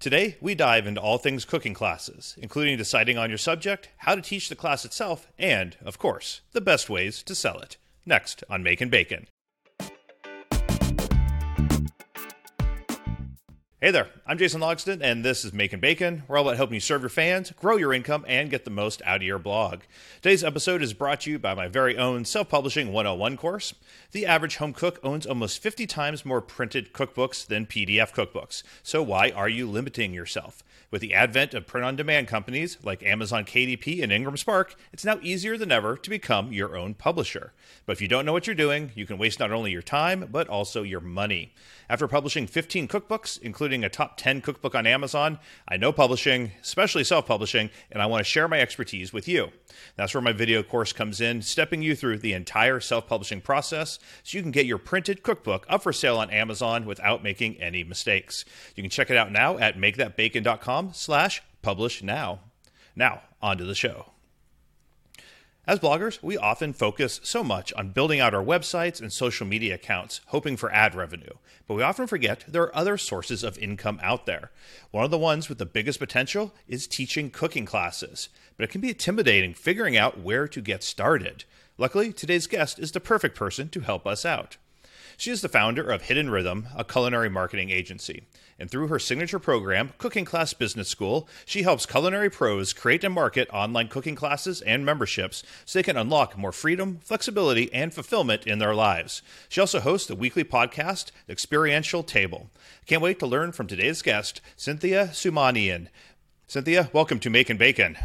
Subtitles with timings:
[0.00, 4.22] Today, we dive into all things cooking classes, including deciding on your subject, how to
[4.22, 7.76] teach the class itself, and, of course, the best ways to sell it.
[8.06, 9.26] Next on Making Bacon.
[13.82, 16.24] Hey there, I'm Jason Logsdon, and this is Making Bacon.
[16.28, 19.00] We're all about helping you serve your fans, grow your income, and get the most
[19.06, 19.80] out of your blog.
[20.20, 23.72] Today's episode is brought to you by my very own self publishing 101 course.
[24.12, 28.62] The average home cook owns almost 50 times more printed cookbooks than PDF cookbooks.
[28.82, 30.62] So why are you limiting yourself?
[30.90, 35.04] With the advent of print on demand companies like Amazon KDP and Ingram Spark, it's
[35.04, 37.52] now easier than ever to become your own publisher.
[37.86, 40.28] But if you don't know what you're doing, you can waste not only your time,
[40.32, 41.54] but also your money.
[41.88, 45.38] After publishing 15 cookbooks, including a top 10 cookbook on Amazon,
[45.68, 49.50] I know publishing, especially self publishing, and I want to share my expertise with you.
[49.96, 53.98] That's where my video course comes in, stepping you through the entire self publishing process
[54.22, 57.84] so you can get your printed cookbook up for sale on Amazon without making any
[57.84, 58.44] mistakes.
[58.76, 62.40] You can check it out now at makethatbacon.com slash publish now.
[62.96, 64.12] Now, on to the show.
[65.70, 69.76] As bloggers, we often focus so much on building out our websites and social media
[69.76, 71.34] accounts, hoping for ad revenue.
[71.68, 74.50] But we often forget there are other sources of income out there.
[74.90, 78.30] One of the ones with the biggest potential is teaching cooking classes.
[78.56, 81.44] But it can be intimidating figuring out where to get started.
[81.78, 84.56] Luckily, today's guest is the perfect person to help us out.
[85.20, 88.22] She is the founder of Hidden Rhythm, a culinary marketing agency.
[88.58, 93.12] And through her signature program, Cooking Class Business School, she helps culinary pros create and
[93.12, 98.46] market online cooking classes and memberships so they can unlock more freedom, flexibility, and fulfillment
[98.46, 99.20] in their lives.
[99.50, 102.48] She also hosts the weekly podcast, Experiential Table.
[102.86, 105.88] Can't wait to learn from today's guest, Cynthia Samanian.
[106.48, 107.98] Cynthia, welcome to Making Bacon.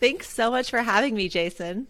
[0.00, 1.88] Thanks so much for having me, Jason.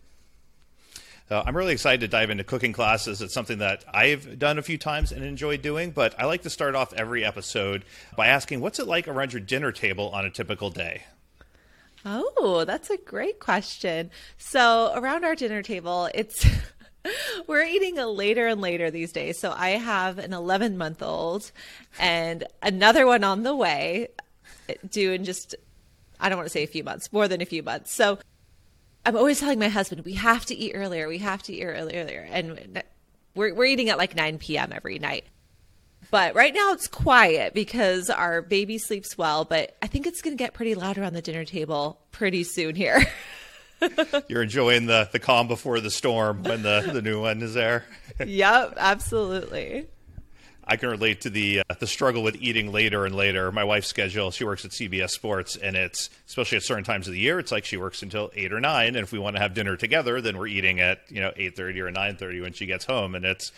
[1.31, 3.23] Uh, I'm really excited to dive into cooking classes.
[3.23, 6.51] It's something that I've done a few times and enjoy doing, but I like to
[6.51, 10.31] start off every episode by asking, what's it like around your dinner table on a
[10.31, 11.05] typical day?
[12.05, 14.11] Oh, that's a great question.
[14.37, 16.47] So, around our dinner table, it's
[17.47, 19.39] we're eating a later and later these days.
[19.39, 21.51] So, I have an 11 month old
[21.99, 24.09] and another one on the way,
[24.91, 25.55] due in just,
[26.21, 27.95] I don't want to say a few months, more than a few months.
[27.95, 28.19] So,
[29.07, 31.09] I'm always telling my husband, we have to eat earlier.
[31.09, 32.27] We have to eat earlier.
[32.31, 32.83] And
[33.35, 34.73] we're, we're eating at like 9 p.m.
[34.73, 35.25] every night.
[36.11, 39.45] But right now it's quiet because our baby sleeps well.
[39.45, 42.75] But I think it's going to get pretty loud around the dinner table pretty soon
[42.75, 43.05] here.
[44.29, 47.85] You're enjoying the, the calm before the storm when the, the new one is there.
[48.25, 49.87] yep, absolutely.
[50.67, 53.53] I can relate to the uh, the struggle with eating later and later.
[53.53, 57.13] My wife's schedule, she works at CBS Sports, and it's especially at certain times of
[57.13, 59.43] the year, it's like she works until eight or nine, and if we want to
[59.43, 62.53] have dinner together, then we're eating at you know eight thirty or nine thirty when
[62.53, 63.53] she gets home, and it's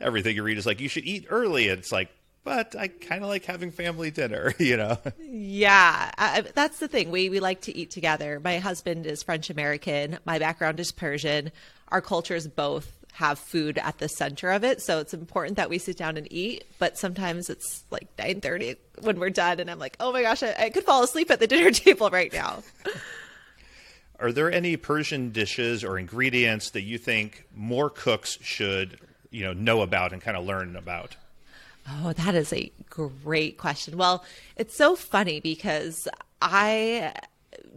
[0.00, 1.66] everything you read is like you should eat early.
[1.66, 2.10] It's like,
[2.44, 4.98] but I kind of like having family dinner, you know.
[5.18, 7.10] Yeah, I, that's the thing.
[7.10, 8.40] We we like to eat together.
[8.40, 10.18] My husband is French American.
[10.24, 11.52] My background is Persian.
[11.88, 14.80] Our cultures both have food at the center of it.
[14.80, 16.64] So it's important that we sit down and eat.
[16.78, 20.54] But sometimes it's like 9:30 when we're done, and I'm like, oh my gosh, I,
[20.58, 22.62] I could fall asleep at the dinner table right now.
[24.20, 29.00] Are there any Persian dishes or ingredients that you think more cooks should,
[29.30, 31.16] you know, know about and kind of learn about?
[31.88, 33.96] Oh, that is a great question.
[33.96, 34.22] Well,
[34.56, 36.06] it's so funny because
[36.42, 37.14] I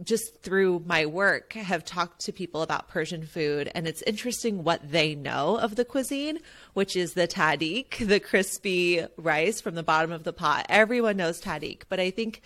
[0.02, 4.90] just through my work have talked to people about Persian food and it's interesting what
[4.90, 6.38] they know of the cuisine,
[6.72, 10.66] which is the tahdig, the crispy rice from the bottom of the pot.
[10.68, 12.42] Everyone knows tahdig, but I think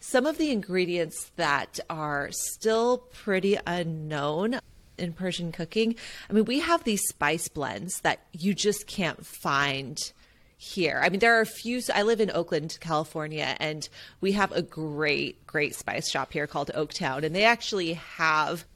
[0.00, 4.60] some of the ingredients that are still pretty unknown
[5.00, 5.96] in Persian cooking.
[6.28, 9.98] I mean, we have these spice blends that you just can't find
[10.62, 11.00] here.
[11.02, 11.80] I mean, there are a few.
[11.92, 13.88] I live in Oakland, California, and
[14.20, 18.66] we have a great, great spice shop here called Oaktown, and they actually have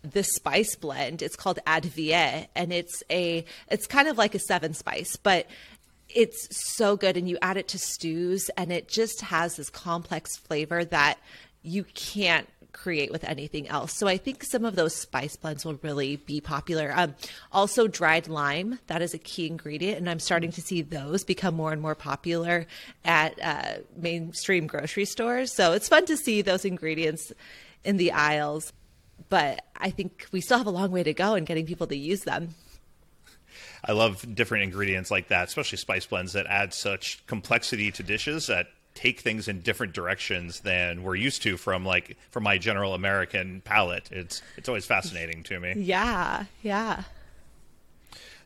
[0.00, 1.20] the spice blend.
[1.20, 3.44] It's called Advieh, and it's a.
[3.70, 5.46] It's kind of like a seven spice, but
[6.08, 10.38] it's so good, and you add it to stews, and it just has this complex
[10.38, 11.18] flavor that
[11.60, 13.96] you can't create with anything else.
[13.96, 16.92] So I think some of those spice blends will really be popular.
[16.94, 17.14] Um,
[17.50, 19.98] also, dried lime, that is a key ingredient.
[19.98, 22.66] And I'm starting to see those become more and more popular
[23.04, 25.52] at uh, mainstream grocery stores.
[25.52, 27.32] So it's fun to see those ingredients
[27.82, 28.72] in the aisles.
[29.28, 31.96] But I think we still have a long way to go in getting people to
[31.96, 32.54] use them.
[33.84, 38.48] I love different ingredients like that, especially spice blends that add such complexity to dishes
[38.48, 42.94] that take things in different directions than we're used to from like from my general
[42.94, 44.08] American palate.
[44.10, 45.74] It's it's always fascinating to me.
[45.86, 47.04] Yeah, yeah.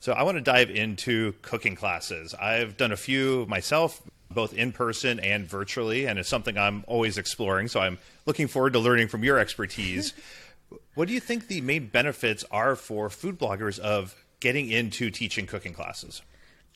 [0.00, 2.34] So I want to dive into cooking classes.
[2.34, 4.02] I've done a few myself.
[4.32, 7.66] both in person and virtually, and it's something I'm always exploring.
[7.68, 10.12] So I'm looking forward to learning from your expertise.
[10.94, 15.46] what do you think the main benefits are for food bloggers of getting into teaching
[15.46, 16.22] cooking classes?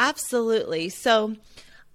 [0.00, 0.88] Absolutely.
[0.88, 1.36] So,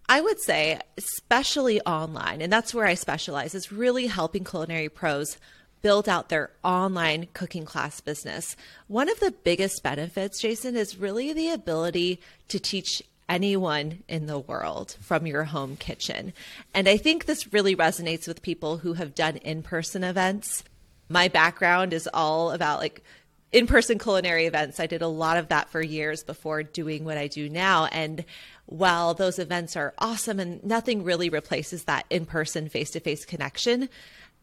[0.10, 5.38] I would say, especially online, and that's where I specialize, is really helping culinary pros
[5.84, 8.56] build out their online cooking class business.
[8.88, 14.40] One of the biggest benefits, Jason, is really the ability to teach anyone in the
[14.40, 16.34] world from your home kitchen.
[16.74, 20.64] And I think this really resonates with people who have done in person events.
[21.08, 23.04] My background is all about like
[23.52, 24.80] in person culinary events.
[24.80, 27.86] I did a lot of that for years before doing what I do now.
[27.86, 28.26] And
[28.70, 33.26] while those events are awesome and nothing really replaces that in person, face to face
[33.26, 33.90] connection,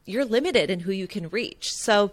[0.04, 1.72] you're limited in who you can reach.
[1.72, 2.12] So,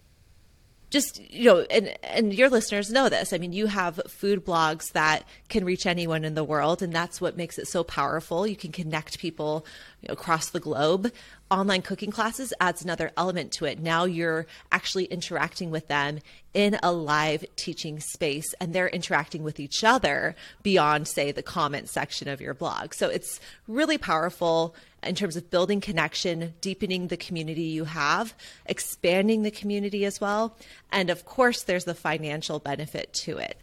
[0.92, 3.34] just you know and and your listeners know this.
[3.34, 7.20] I mean you have food blogs that can reach anyone in the world and that's
[7.20, 8.46] what makes it so powerful.
[8.46, 9.66] You can connect people
[10.04, 11.12] you know, across the globe
[11.54, 16.20] online cooking classes adds another element to it now you're actually interacting with them
[16.54, 21.88] in a live teaching space and they're interacting with each other beyond say the comment
[21.88, 27.18] section of your blog so it's really powerful in terms of building connection, deepening the
[27.18, 28.34] community you have,
[28.66, 30.56] expanding the community as well.
[30.92, 33.58] And of course, there's the financial benefit to it.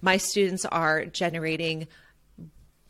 [0.00, 1.88] My students are generating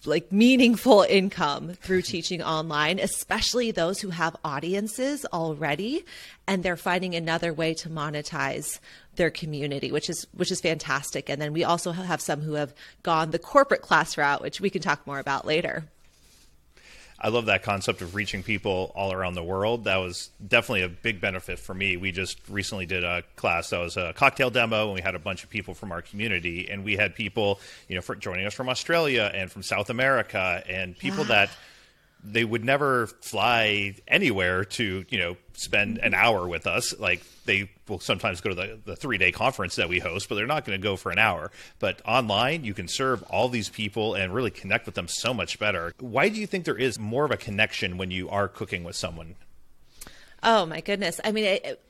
[0.07, 6.05] like meaningful income through teaching online, especially those who have audiences already
[6.47, 8.81] and they're finding another way to monetize
[9.17, 11.29] their community, which is which is fantastic.
[11.29, 14.71] And then we also have some who have gone the corporate class route, which we
[14.71, 15.85] can talk more about later.
[17.21, 19.85] I love that concept of reaching people all around the world.
[19.85, 21.99] That was definitely a big benefit for me.
[21.99, 25.19] We just recently did a class that was a cocktail demo, and we had a
[25.19, 28.55] bunch of people from our community, and we had people, you know, for joining us
[28.55, 31.51] from Australia and from South America, and people that
[32.23, 36.21] they would never fly anywhere to you know spend an mm-hmm.
[36.21, 36.99] hour with us.
[36.99, 40.35] Like they will sometimes go to the, the three day conference that we host but
[40.35, 41.51] they're not going to go for an hour.
[41.79, 45.59] But online you can serve all these people and really connect with them so much
[45.59, 45.95] better.
[46.01, 48.97] Why do you think there is more of a connection when you are cooking with
[48.97, 49.37] someone?
[50.43, 51.21] Oh my goodness.
[51.25, 51.83] I mean it,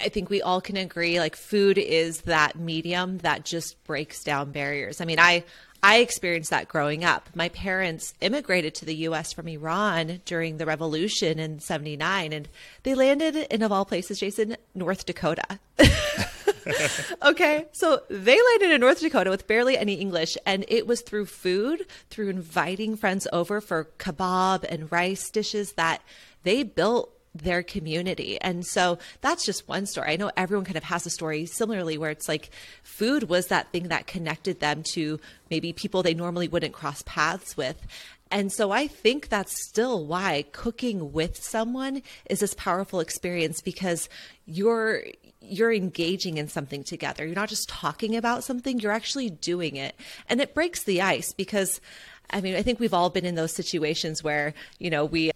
[0.00, 4.52] I think we all can agree like food is that medium that just breaks down
[4.52, 5.00] barriers.
[5.00, 5.44] I mean, I
[5.82, 7.28] I experienced that growing up.
[7.34, 12.48] My parents immigrated to the US from Iran during the revolution in 79 and
[12.82, 15.60] they landed in of all places Jason, North Dakota.
[17.22, 21.26] okay, so they landed in North Dakota with barely any English, and it was through
[21.26, 26.02] food, through inviting friends over for kebab and rice dishes that
[26.42, 28.40] they built their community.
[28.40, 30.12] And so that's just one story.
[30.12, 32.50] I know everyone kind of has a story similarly where it's like
[32.82, 37.56] food was that thing that connected them to maybe people they normally wouldn't cross paths
[37.56, 37.86] with.
[38.30, 44.08] And so I think that's still why cooking with someone is this powerful experience because
[44.46, 45.04] you're
[45.40, 47.24] you're engaging in something together.
[47.24, 49.94] You're not just talking about something, you're actually doing it.
[50.28, 51.80] And it breaks the ice because
[52.30, 55.30] I mean, I think we've all been in those situations where, you know, we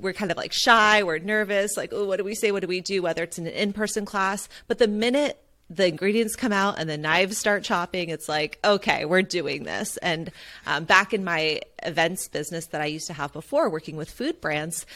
[0.00, 2.52] we're kind of like shy, we're nervous, like, oh, what do we say?
[2.52, 3.02] What do we do?
[3.02, 4.48] Whether it's in an in person class.
[4.66, 9.04] But the minute the ingredients come out and the knives start chopping, it's like, okay,
[9.04, 9.98] we're doing this.
[9.98, 10.30] And
[10.66, 14.40] um, back in my events business that I used to have before, working with food
[14.40, 14.86] brands,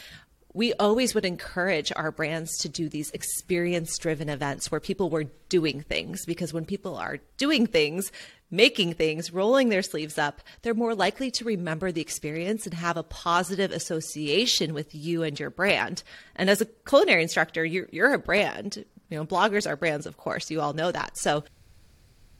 [0.53, 5.25] we always would encourage our brands to do these experience driven events where people were
[5.49, 8.11] doing things because when people are doing things,
[8.51, 12.97] making things, rolling their sleeves up, they're more likely to remember the experience and have
[12.97, 16.03] a positive association with you and your brand.
[16.35, 18.85] And as a culinary instructor, you're, you're a brand.
[19.09, 20.51] You know, bloggers are brands, of course.
[20.51, 21.17] You all know that.
[21.17, 21.43] So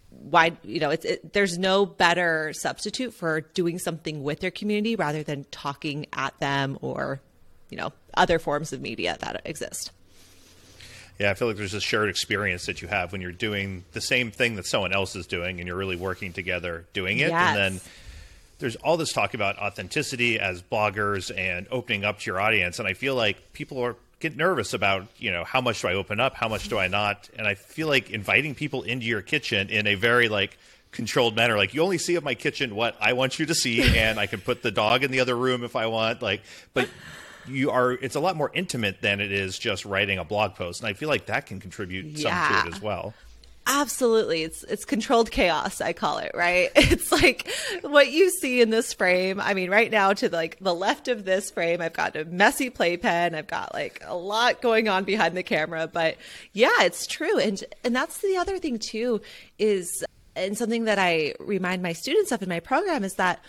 [0.09, 4.95] why you know it's it, there's no better substitute for doing something with your community
[4.95, 7.19] rather than talking at them or
[7.69, 9.91] you know other forms of media that exist
[11.19, 14.01] yeah, I feel like there's a shared experience that you have when you're doing the
[14.01, 17.29] same thing that someone else is doing and you're really working together doing it.
[17.29, 17.55] Yes.
[17.55, 17.81] And then
[18.59, 22.79] there's all this talk about authenticity as bloggers and opening up to your audience.
[22.79, 25.93] And I feel like people are get nervous about, you know, how much do I
[25.93, 26.33] open up?
[26.33, 27.29] How much do I not?
[27.37, 30.57] And I feel like inviting people into your kitchen in a very like
[30.91, 31.57] controlled manner.
[31.57, 34.25] Like you only see of my kitchen what I want you to see, and I
[34.25, 36.21] can put the dog in the other room if I want.
[36.21, 36.41] Like,
[36.73, 36.89] but
[37.47, 40.81] you are it's a lot more intimate than it is just writing a blog post
[40.81, 42.47] and i feel like that can contribute yeah.
[42.47, 43.13] some to it as well
[43.65, 44.43] Absolutely.
[44.43, 46.69] It's it's controlled chaos, I call it, right?
[46.75, 47.49] It's like
[47.81, 49.39] what you see in this frame.
[49.39, 52.69] I mean, right now to like the left of this frame, I've got a messy
[52.69, 53.33] playpen.
[53.33, 56.17] I've got like a lot going on behind the camera, but
[56.51, 57.39] yeah, it's true.
[57.39, 59.21] And and that's the other thing too
[59.57, 60.03] is
[60.35, 63.39] and something that I remind my students of in my program is that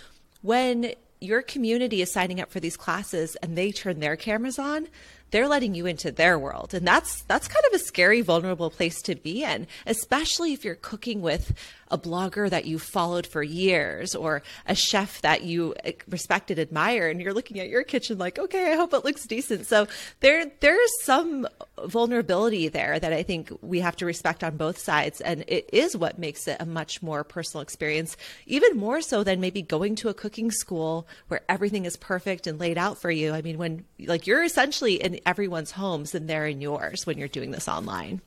[0.42, 0.92] when
[1.25, 4.88] your community is signing up for these classes and they turn their cameras on,
[5.34, 6.72] they're letting you into their world.
[6.74, 10.76] And that's that's kind of a scary, vulnerable place to be in, especially if you're
[10.76, 11.52] cooking with
[11.90, 17.08] a blogger that you followed for years or a chef that you eh, respected, admire,
[17.08, 19.66] and you're looking at your kitchen like, okay, I hope it looks decent.
[19.66, 19.86] So
[20.20, 21.46] there there's some
[21.84, 25.20] vulnerability there that I think we have to respect on both sides.
[25.20, 29.40] And it is what makes it a much more personal experience, even more so than
[29.40, 33.32] maybe going to a cooking school where everything is perfect and laid out for you.
[33.32, 37.28] I mean, when like you're essentially in everyone's homes than they're in yours when you're
[37.28, 38.21] doing this online.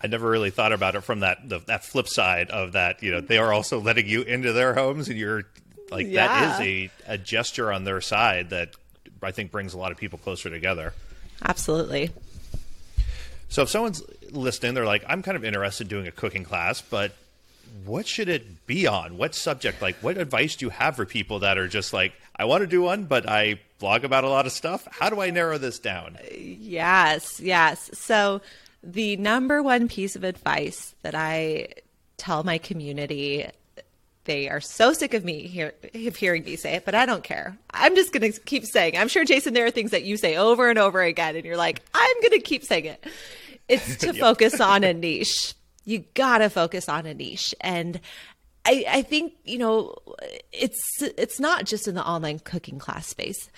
[0.00, 3.02] I never really thought about it from that the, that flip side of that.
[3.02, 5.44] You know, they are also letting you into their homes, and you're
[5.90, 6.26] like yeah.
[6.26, 8.74] that is a a gesture on their side that
[9.22, 10.92] I think brings a lot of people closer together.
[11.42, 12.10] Absolutely.
[13.48, 16.80] So if someone's listening, they're like, I'm kind of interested in doing a cooking class,
[16.82, 17.14] but
[17.84, 19.18] what should it be on?
[19.18, 19.82] What subject?
[19.82, 22.66] Like, what advice do you have for people that are just like, I want to
[22.66, 24.86] do one, but I blog about a lot of stuff?
[24.90, 26.18] How do I narrow this down?
[26.36, 27.90] Yes, yes.
[27.94, 28.40] So
[28.82, 31.68] the number one piece of advice that I
[32.16, 33.46] tell my community
[34.24, 37.22] they are so sick of me hear, of hearing me say it, but I don't
[37.22, 37.56] care.
[37.70, 38.96] I'm just going to keep saying.
[38.96, 41.56] I'm sure, Jason, there are things that you say over and over again, and you're
[41.56, 43.06] like, I'm going to keep saying it.
[43.68, 44.16] It's to yep.
[44.16, 45.54] focus on a niche.
[45.84, 48.00] You got to focus on a niche, and
[48.64, 49.96] I, I think you know
[50.52, 53.50] it's it's not just in the online cooking class space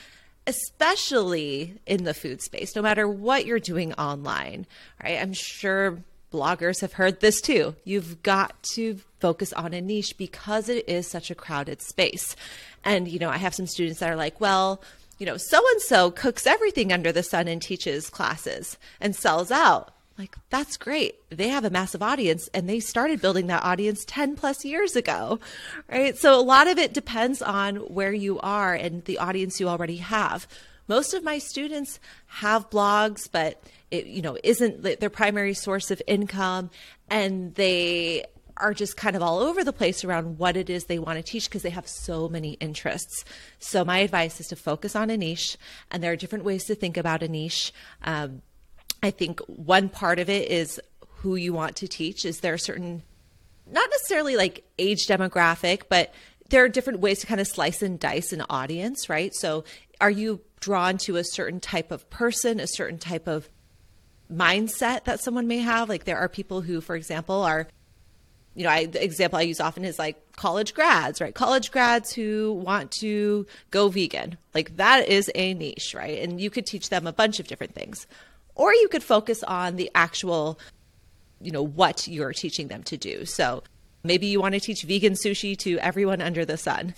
[0.46, 4.66] especially in the food space, no matter what you're doing online,
[5.02, 5.20] right?
[5.20, 5.98] I'm sure
[6.32, 7.74] bloggers have heard this too.
[7.84, 12.36] You've got to focus on a niche because it is such a crowded space.
[12.84, 14.80] And, you know, I have some students that are like, well,
[15.18, 19.50] you know, so and so cooks everything under the sun and teaches classes and sells
[19.50, 19.92] out.
[20.18, 21.16] Like, that's great.
[21.28, 25.40] They have a massive audience and they started building that audience 10 plus years ago,
[25.90, 26.16] right?
[26.16, 29.98] So a lot of it depends on where you are and the audience you already
[29.98, 30.48] have.
[30.88, 36.00] Most of my students have blogs, but it, you know, isn't their primary source of
[36.06, 36.70] income
[37.10, 38.24] and they
[38.56, 41.22] are just kind of all over the place around what it is they want to
[41.22, 43.24] teach because they have so many interests.
[43.58, 45.58] So my advice is to focus on a niche,
[45.90, 47.72] and there are different ways to think about a niche.
[48.02, 48.42] Um,
[49.02, 50.80] I think one part of it is
[51.16, 52.24] who you want to teach.
[52.24, 53.02] Is there a certain,
[53.70, 56.12] not necessarily like age demographic, but
[56.50, 59.34] there are different ways to kind of slice and dice an audience, right?
[59.34, 59.64] So
[60.00, 63.48] are you drawn to a certain type of person, a certain type of
[64.32, 65.88] mindset that someone may have?
[65.88, 67.68] Like there are people who, for example, are
[68.54, 71.34] you know, I, the example I use often is like college grads, right?
[71.34, 74.38] College grads who want to go vegan.
[74.54, 76.22] Like that is a niche, right?
[76.22, 78.06] And you could teach them a bunch of different things
[78.56, 80.58] or you could focus on the actual
[81.40, 83.24] you know what you're teaching them to do.
[83.24, 83.62] So
[84.02, 86.94] maybe you want to teach vegan sushi to everyone under the sun.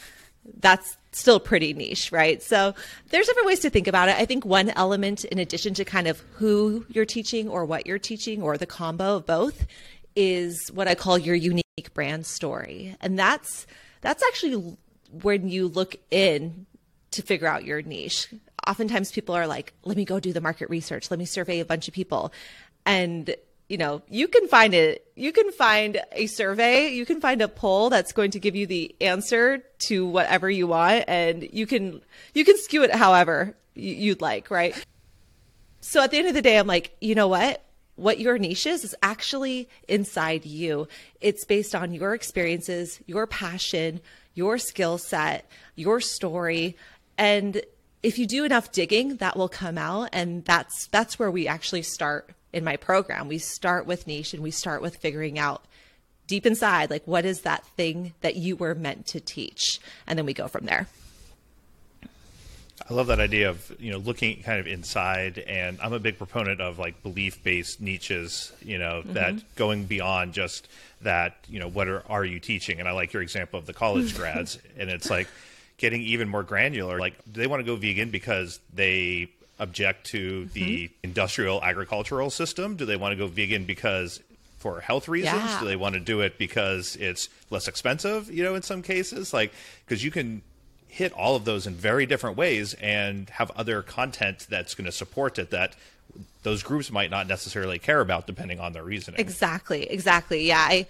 [0.60, 2.42] That's still pretty niche right?
[2.42, 2.74] So
[3.10, 4.16] there's different ways to think about it.
[4.16, 7.98] I think one element in addition to kind of who you're teaching or what you're
[7.98, 9.66] teaching or the combo of both
[10.16, 12.96] is what i call your unique brand story.
[13.00, 13.66] And that's
[14.00, 14.76] that's actually
[15.22, 16.66] when you look in
[17.10, 18.28] to figure out your niche
[18.68, 21.10] oftentimes people are like, let me go do the market research.
[21.10, 22.32] Let me survey a bunch of people.
[22.84, 23.34] And
[23.68, 25.06] you know, you can find it.
[25.14, 26.88] You can find a survey.
[26.88, 30.66] You can find a poll that's going to give you the answer to whatever you
[30.66, 32.00] want, and you can
[32.34, 34.74] you can skew it however you'd like, right?
[35.80, 37.62] So at the end of the day, I'm like, you know what?
[37.96, 40.88] What your niche is is actually inside you.
[41.20, 44.00] It's based on your experiences, your passion,
[44.34, 46.76] your skill set, your story,
[47.18, 47.60] and
[48.02, 50.10] if you do enough digging, that will come out.
[50.12, 53.28] And that's that's where we actually start in my program.
[53.28, 55.64] We start with niche and we start with figuring out
[56.26, 59.80] deep inside, like what is that thing that you were meant to teach?
[60.06, 60.86] And then we go from there.
[62.88, 66.16] I love that idea of you know looking kind of inside, and I'm a big
[66.16, 68.52] proponent of like belief based niches.
[68.62, 69.14] You know mm-hmm.
[69.14, 70.68] that going beyond just
[71.02, 71.36] that.
[71.48, 72.78] You know what are are you teaching?
[72.78, 75.28] And I like your example of the college grads, and it's like
[75.78, 76.98] getting even more granular.
[76.98, 80.52] Like, do they want to go vegan because they object to mm-hmm.
[80.52, 82.76] the industrial agricultural system?
[82.76, 84.20] Do they want to go vegan because
[84.58, 85.36] for health reasons?
[85.36, 85.60] Yeah.
[85.60, 88.30] Do they want to do it because it's less expensive?
[88.30, 89.52] You know, in some cases, like
[89.86, 90.42] because you can
[90.88, 94.92] hit all of those in very different ways and have other content that's going to
[94.92, 95.76] support it that
[96.42, 99.20] those groups might not necessarily care about depending on their reasoning.
[99.20, 100.46] Exactly, exactly.
[100.46, 100.86] Yeah, I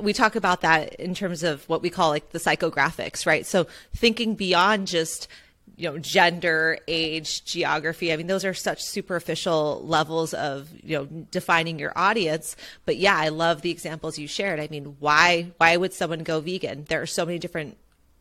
[0.00, 3.44] we talk about that in terms of what we call like the psychographics, right?
[3.44, 5.28] So thinking beyond just
[5.76, 11.04] you know gender age geography i mean those are such superficial levels of you know
[11.30, 15.76] defining your audience but yeah i love the examples you shared i mean why why
[15.76, 17.78] would someone go vegan there are so many different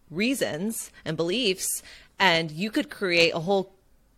[0.10, 1.82] reasons and beliefs,
[2.20, 3.74] and you could create a whole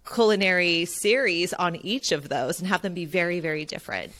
[0.05, 4.11] culinary series on each of those and have them be very, very different.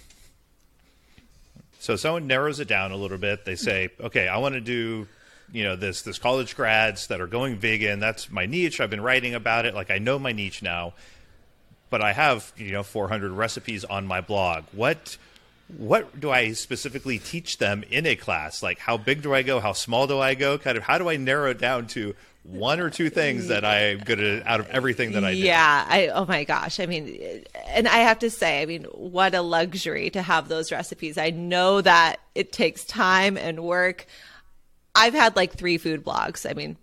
[1.80, 3.44] So someone narrows it down a little bit.
[3.44, 5.08] They say, okay, I want to do,
[5.52, 8.00] you know, this this college grads that are going vegan.
[8.00, 8.80] That's my niche.
[8.80, 9.74] I've been writing about it.
[9.74, 10.94] Like I know my niche now,
[11.90, 14.66] but I have you know 400 recipes on my blog.
[14.72, 15.18] What
[15.78, 18.62] what do I specifically teach them in a class?
[18.62, 19.60] Like how big do I go?
[19.60, 20.58] How small do I go?
[20.58, 24.00] Kind of how do I narrow it down to one or two things that I'm
[24.00, 25.40] good at out of everything that I do.
[25.40, 26.80] Yeah, I oh my gosh.
[26.80, 30.72] I mean, and I have to say, I mean, what a luxury to have those
[30.72, 31.18] recipes.
[31.18, 34.08] I know that it takes time and work.
[34.96, 36.50] I've had like three food blogs.
[36.50, 36.78] I mean,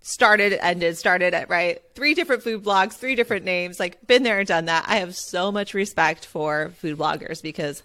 [0.00, 3.78] started, ended, started at right three different food blogs, three different names.
[3.78, 4.84] Like, been there and done that.
[4.88, 7.84] I have so much respect for food bloggers because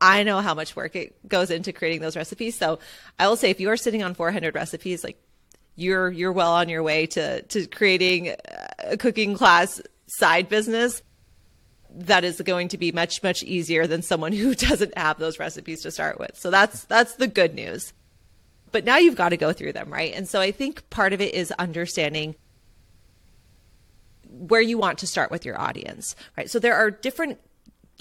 [0.00, 2.58] I know how much work it goes into creating those recipes.
[2.58, 2.78] So
[3.18, 5.18] I will say, if you are sitting on 400 recipes, like
[5.76, 8.34] you're you're well on your way to to creating
[8.78, 11.02] a cooking class side business
[11.94, 15.82] that is going to be much much easier than someone who doesn't have those recipes
[15.82, 16.36] to start with.
[16.36, 17.92] So that's that's the good news.
[18.70, 20.14] But now you've got to go through them, right?
[20.14, 22.34] And so I think part of it is understanding
[24.30, 26.50] where you want to start with your audience, right?
[26.50, 27.38] So there are different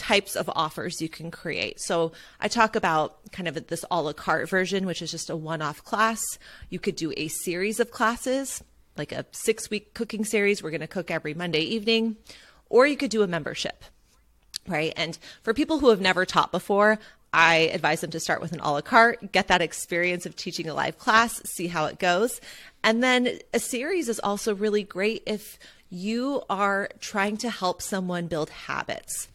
[0.01, 1.79] types of offers you can create.
[1.79, 5.35] So I talk about kind of this a la carte version, which is just a
[5.35, 6.23] one off class.
[6.71, 8.63] You could do a series of classes,
[8.97, 10.63] like a six week cooking series.
[10.63, 12.17] We're going to cook every Monday evening.
[12.67, 13.83] Or you could do a membership,
[14.67, 14.91] right?
[14.97, 16.97] And for people who have never taught before,
[17.31, 20.67] I advise them to start with an a la carte, get that experience of teaching
[20.67, 22.41] a live class, see how it goes.
[22.83, 25.59] And then a series is also really great if
[25.91, 29.27] you are trying to help someone build habits.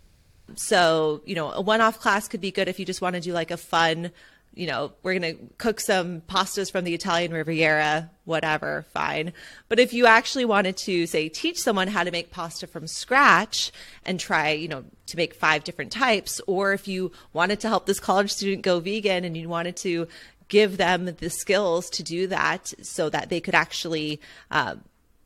[0.54, 3.20] So, you know, a one off class could be good if you just want to
[3.20, 4.12] do like a fun,
[4.54, 9.34] you know, we're going to cook some pastas from the Italian Riviera, whatever, fine.
[9.68, 13.70] But if you actually wanted to, say, teach someone how to make pasta from scratch
[14.06, 17.84] and try, you know, to make five different types, or if you wanted to help
[17.84, 20.08] this college student go vegan and you wanted to
[20.48, 24.76] give them the skills to do that so that they could actually, uh,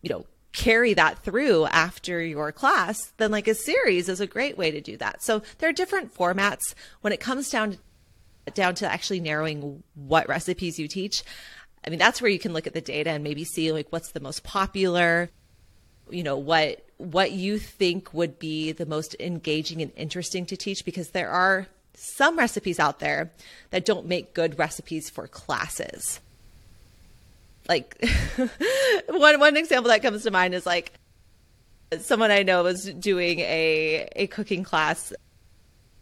[0.02, 4.58] you know, carry that through after your class, then like a series is a great
[4.58, 5.22] way to do that.
[5.22, 7.78] So there are different formats when it comes down
[8.54, 11.22] down to actually narrowing what recipes you teach.
[11.86, 14.12] I mean, that's where you can look at the data and maybe see like what's
[14.12, 15.30] the most popular,
[16.10, 20.84] you know, what what you think would be the most engaging and interesting to teach
[20.84, 23.30] because there are some recipes out there
[23.70, 26.20] that don't make good recipes for classes
[27.70, 28.04] like
[29.08, 30.92] one one example that comes to mind is like
[32.00, 35.12] someone I know was doing a a cooking class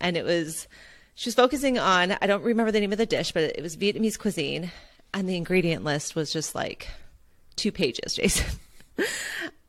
[0.01, 0.67] and it was
[1.15, 3.77] she was focusing on I don't remember the name of the dish, but it was
[3.77, 4.73] Vietnamese cuisine
[5.13, 6.89] and the ingredient list was just like
[7.57, 8.59] two pages, Jason.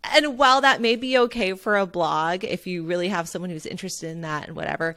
[0.05, 3.65] and while that may be okay for a blog if you really have someone who's
[3.65, 4.95] interested in that and whatever,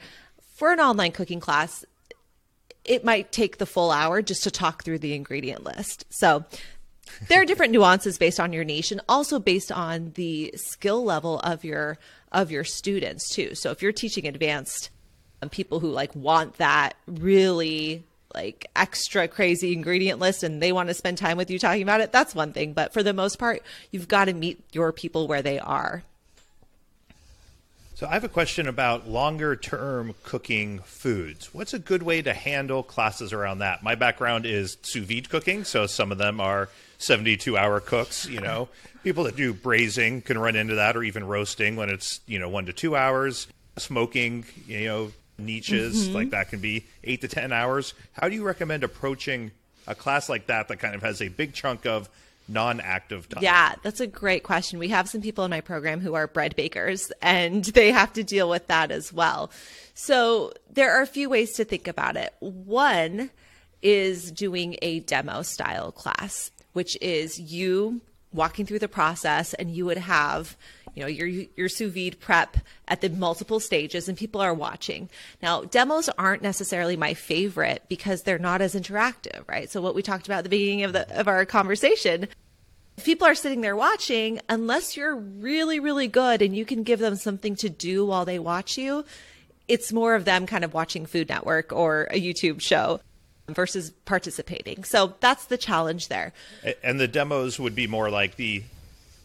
[0.55, 1.85] for an online cooking class,
[2.85, 6.05] it might take the full hour just to talk through the ingredient list.
[6.11, 6.45] So
[7.29, 11.41] there are different nuances based on your niche and also based on the skill level
[11.41, 11.99] of your
[12.31, 13.55] of your students too.
[13.55, 14.91] So if you're teaching advanced
[15.43, 20.89] um, people who like want that really like extra crazy ingredient list and they want
[20.89, 22.73] to spend time with you talking about it, that's one thing.
[22.73, 26.03] But for the most part, you've got to meet your people where they are.
[27.95, 31.55] So I have a question about longer term cooking foods.
[31.55, 33.85] What's a good way to handle classes around that?
[33.85, 36.69] My background is sous vide cooking, so some of them are
[37.03, 38.69] 72 hour cooks, you know.
[39.03, 42.49] People that do braising can run into that or even roasting when it's, you know,
[42.49, 43.49] 1 to 2 hours.
[43.79, 46.15] Smoking, you know, niches mm-hmm.
[46.15, 47.95] like that can be 8 to 10 hours.
[48.13, 49.51] How do you recommend approaching
[49.87, 52.09] a class like that that kind of has a big chunk of
[52.49, 53.43] non-active time?
[53.43, 54.79] Yeah, that's a great question.
[54.79, 58.23] We have some people in my program who are bread bakers and they have to
[58.23, 59.51] deal with that as well.
[59.95, 62.35] So there are a few ways to think about it.
[62.41, 63.31] One
[63.81, 68.01] is doing a demo style class, which is you
[68.33, 70.57] walking through the process and you would have
[70.95, 72.57] you know your your sous vide prep
[72.89, 75.09] at the multiple stages and people are watching.
[75.43, 79.71] Now demos aren't necessarily my favorite because they're not as interactive right?
[79.71, 82.29] So what we talked about at the beginning of the of our conversation
[83.05, 87.17] people are sitting there watching unless you're really really good and you can give them
[87.17, 89.05] something to do while they watch you
[89.67, 93.01] it's more of them kind of watching food network or a youtube show
[93.49, 96.33] versus participating so that's the challenge there
[96.83, 98.63] and the demos would be more like the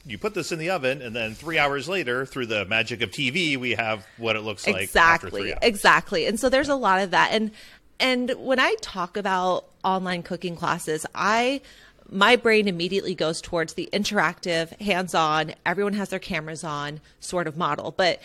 [0.08, 3.12] you put this in the oven, and then three hours later, through the magic of
[3.12, 4.82] TV, we have what it looks like.
[4.82, 6.26] Exactly, exactly.
[6.26, 7.32] And so there's a lot of that.
[7.34, 7.52] And
[8.00, 11.62] and when I talk about online cooking classes, I
[12.10, 17.48] my brain immediately goes towards the interactive, hands on, everyone has their cameras on sort
[17.48, 17.92] of model.
[17.92, 18.22] But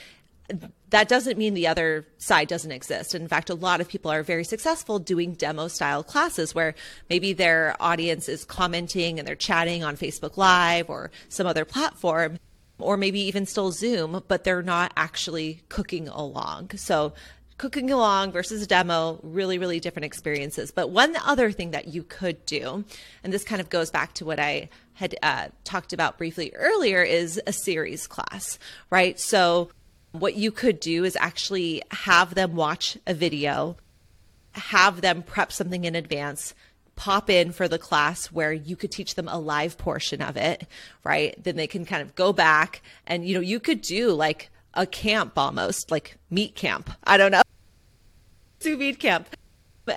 [0.90, 3.14] that doesn't mean the other side doesn't exist.
[3.14, 6.74] In fact, a lot of people are very successful doing demo style classes where
[7.08, 12.38] maybe their audience is commenting and they're chatting on Facebook Live or some other platform,
[12.78, 16.70] or maybe even still Zoom, but they're not actually cooking along.
[16.76, 17.12] So
[17.58, 20.72] cooking along versus demo, really, really different experiences.
[20.72, 22.84] But one other thing that you could do,
[23.22, 27.02] and this kind of goes back to what I had uh, talked about briefly earlier,
[27.02, 28.58] is a series class,
[28.90, 29.18] right?
[29.18, 29.70] So
[30.12, 33.77] what you could do is actually have them watch a video,
[34.53, 36.55] have them prep something in advance,
[36.96, 40.66] pop in for the class where you could teach them a live portion of it,
[41.05, 41.42] right?
[41.42, 44.87] Then they can kind of go back and, you know, you could do like a
[44.87, 46.90] camp almost, like meat camp.
[47.05, 47.42] I don't know.
[48.61, 49.29] Sous vide camp.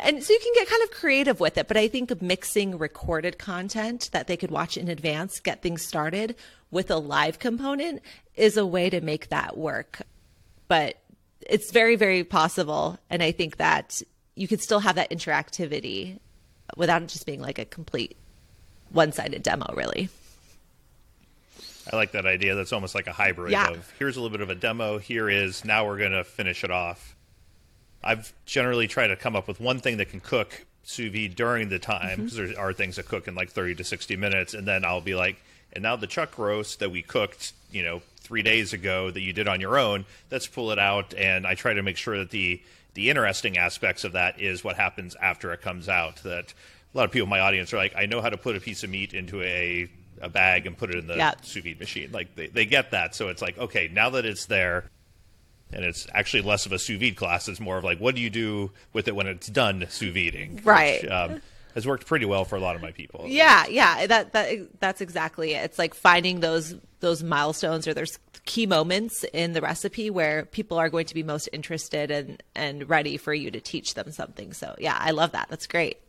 [0.01, 1.67] And so you can get kind of creative with it.
[1.67, 6.36] But I think mixing recorded content that they could watch in advance, get things started
[6.71, 8.01] with a live component
[8.35, 10.01] is a way to make that work.
[10.67, 10.97] But
[11.41, 12.97] it's very, very possible.
[13.09, 14.01] And I think that
[14.35, 16.19] you could still have that interactivity
[16.75, 18.17] without it just being like a complete
[18.89, 20.09] one sided demo, really.
[21.91, 22.55] I like that idea.
[22.55, 23.69] That's almost like a hybrid yeah.
[23.69, 26.63] of here's a little bit of a demo, here is now we're going to finish
[26.63, 27.15] it off.
[28.03, 31.69] I've generally tried to come up with one thing that can cook sous vide during
[31.69, 32.53] the time because mm-hmm.
[32.53, 35.15] there are things that cook in like 30 to 60 minutes and then I'll be
[35.15, 35.41] like
[35.73, 39.33] and now the chuck roast that we cooked, you know, 3 days ago that you
[39.33, 42.31] did on your own, let's pull it out and I try to make sure that
[42.31, 42.61] the
[42.93, 46.53] the interesting aspects of that is what happens after it comes out that
[46.93, 48.59] a lot of people in my audience are like I know how to put a
[48.59, 49.89] piece of meat into a
[50.21, 51.45] a bag and put it in the yep.
[51.45, 52.11] sous vide machine.
[52.11, 53.15] Like they, they get that.
[53.15, 54.89] So it's like, okay, now that it's there,
[55.73, 57.47] and it's actually less of a sous vide class.
[57.47, 60.65] It's more of like, what do you do with it when it's done sous videing?
[60.65, 61.01] Right.
[61.01, 61.41] Which, um,
[61.75, 63.25] has worked pretty well for a lot of my people.
[63.27, 65.65] Yeah, yeah, that that that's exactly it.
[65.65, 70.77] It's like finding those those milestones or there's key moments in the recipe where people
[70.77, 74.53] are going to be most interested and and ready for you to teach them something.
[74.53, 75.47] So yeah, I love that.
[75.49, 75.99] That's great.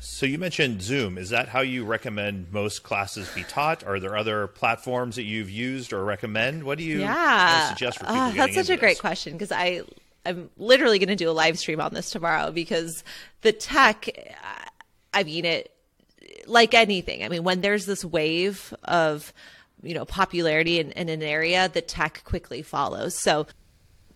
[0.00, 1.16] So you mentioned Zoom.
[1.16, 3.84] Is that how you recommend most classes be taught?
[3.84, 6.64] Are there other platforms that you've used or recommend?
[6.64, 7.68] What do you yeah.
[7.68, 8.20] suggest for people?
[8.20, 8.80] Uh, that's such a this?
[8.80, 9.82] great question because I
[10.28, 13.02] I'm literally going to do a live stream on this tomorrow because
[13.40, 14.08] the tech,
[15.14, 15.74] I mean it
[16.46, 17.24] like anything.
[17.24, 19.32] I mean when there's this wave of
[19.82, 23.18] you know popularity in, in an area, the tech quickly follows.
[23.18, 23.46] So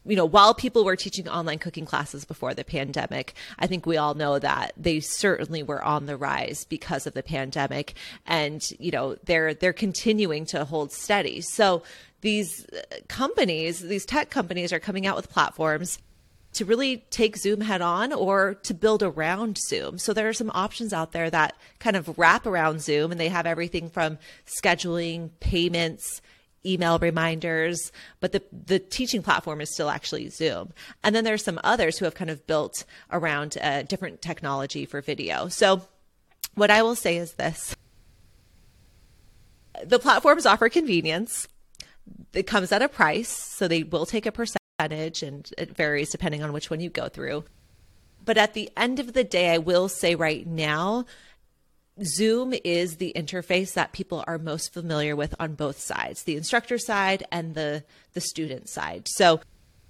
[0.04, 3.96] you know, while people were teaching online cooking classes before the pandemic, I think we
[3.96, 7.94] all know that they certainly were on the rise because of the pandemic
[8.26, 11.40] and, you know, they're they're continuing to hold steady.
[11.40, 11.84] So
[12.22, 15.98] these uh, companies, these tech companies are coming out with platforms
[16.54, 19.98] to really take Zoom head on or to build around Zoom.
[19.98, 23.28] So there are some options out there that kind of wrap around Zoom and they
[23.28, 26.20] have everything from scheduling, payments,
[26.64, 30.72] email reminders, but the the teaching platform is still actually Zoom.
[31.02, 35.00] And then there's some others who have kind of built around a different technology for
[35.00, 35.48] video.
[35.48, 35.82] So
[36.54, 37.74] what I will say is this.
[39.84, 41.48] The platforms offer convenience.
[42.32, 46.42] It comes at a price, so they will take a percentage and it varies depending
[46.42, 47.44] on which one you go through.
[48.24, 51.04] But at the end of the day, I will say right now,
[52.02, 56.78] Zoom is the interface that people are most familiar with on both sides, the instructor
[56.78, 57.84] side and the
[58.14, 59.06] the student side.
[59.08, 59.40] So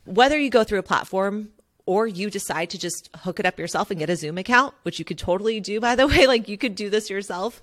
[0.05, 1.51] whether you go through a platform
[1.87, 4.99] or you decide to just hook it up yourself and get a Zoom account, which
[4.99, 7.61] you could totally do by the way, like you could do this yourself.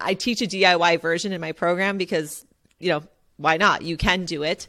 [0.00, 2.44] I teach a DIY version in my program because,
[2.80, 3.02] you know,
[3.36, 3.82] why not?
[3.82, 4.66] You can do it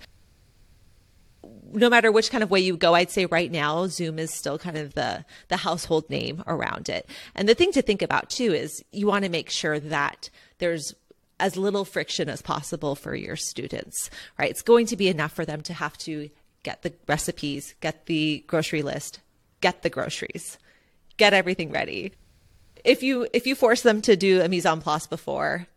[1.73, 4.57] no matter which kind of way you go, I'd say right now Zoom is still
[4.57, 7.09] kind of the the household name around it.
[7.35, 10.93] And the thing to think about too is you want to make sure that there's
[11.39, 14.51] as little friction as possible for your students, right?
[14.51, 16.29] It's going to be enough for them to have to
[16.63, 19.19] get the recipes, get the grocery list,
[19.59, 20.59] get the groceries,
[21.17, 22.13] get everything ready.
[22.83, 25.67] If you if you force them to do a mise en place before,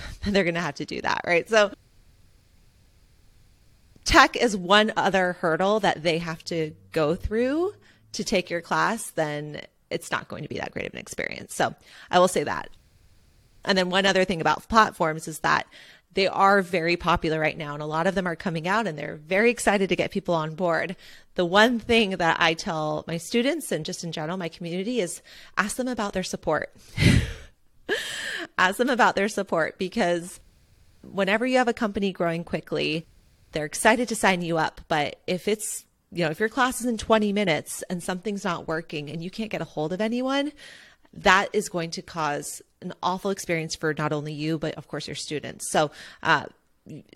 [0.26, 1.48] they're going to have to do that, right?
[1.48, 1.72] So
[4.04, 7.74] tech is one other hurdle that they have to go through
[8.12, 11.54] to take your class, then it's not going to be that great of an experience.
[11.54, 11.74] So
[12.10, 12.70] I will say that.
[13.64, 15.66] And then one other thing about platforms is that
[16.14, 18.98] they are very popular right now and a lot of them are coming out and
[18.98, 20.96] they're very excited to get people on board.
[21.36, 25.22] The one thing that I tell my students and just in general my community is
[25.56, 26.74] ask them about their support.
[28.62, 30.40] ask them about their support because
[31.02, 33.06] whenever you have a company growing quickly,
[33.52, 34.80] they're excited to sign you up.
[34.88, 38.68] But if it's, you know, if your class is in 20 minutes and something's not
[38.68, 40.52] working and you can't get a hold of anyone,
[41.12, 45.06] that is going to cause an awful experience for not only you, but of course
[45.06, 45.70] your students.
[45.70, 45.90] So,
[46.22, 46.46] uh,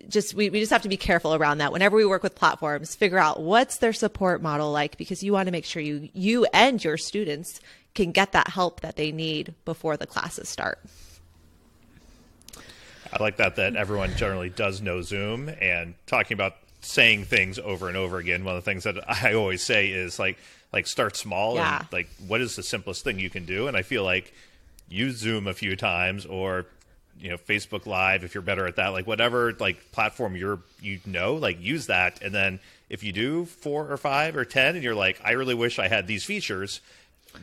[0.08, 2.94] just we, we just have to be careful around that whenever we work with platforms
[2.94, 6.46] figure out what's their support model like because you want to make sure you you
[6.52, 7.58] and your students
[7.92, 10.78] can get that help that they need before the classes start
[13.12, 17.88] i like that that everyone generally does know zoom and talking about saying things over
[17.88, 20.38] and over again one of the things that i always say is like
[20.72, 21.78] like start small Yeah.
[21.80, 24.32] and like what is the simplest thing you can do and i feel like
[24.88, 26.66] use zoom a few times or
[27.20, 31.00] you know facebook live if you're better at that like whatever like platform you're you
[31.06, 34.84] know like use that and then if you do four or five or ten and
[34.84, 36.80] you're like i really wish i had these features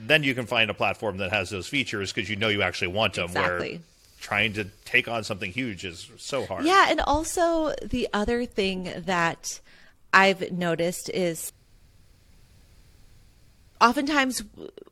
[0.05, 2.87] then you can find a platform that has those features because you know you actually
[2.87, 3.81] want them where Exactly.
[4.23, 8.91] Trying to take on something huge is so hard Yeah, and also the other thing
[9.05, 9.59] that
[10.13, 11.51] I've noticed is
[13.81, 14.41] oftentimes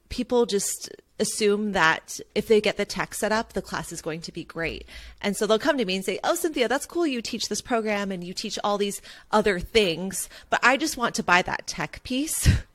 [0.10, 4.20] people just assume that if they get the tech set up, the class is going
[4.22, 4.86] to be great.
[5.22, 7.08] And so they'll come to me and say, Oh, Cynthia, that's cool.
[7.08, 11.16] You teach this program and you teach all these other things, but I just want
[11.16, 12.50] to buy that tech piece.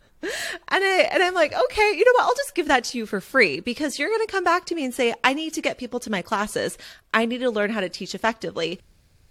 [0.69, 2.25] And I and I'm like, okay, you know what?
[2.25, 4.75] I'll just give that to you for free because you're going to come back to
[4.75, 6.77] me and say, I need to get people to my classes.
[7.15, 8.81] I need to learn how to teach effectively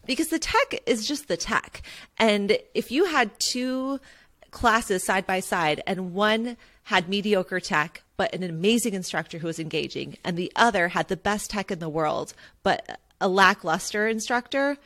[0.05, 1.81] because the tech is just the tech.
[2.17, 3.99] And if you had two
[4.51, 9.59] classes side by side and one had mediocre tech but an amazing instructor who was
[9.59, 14.77] engaging and the other had the best tech in the world but a lackluster instructor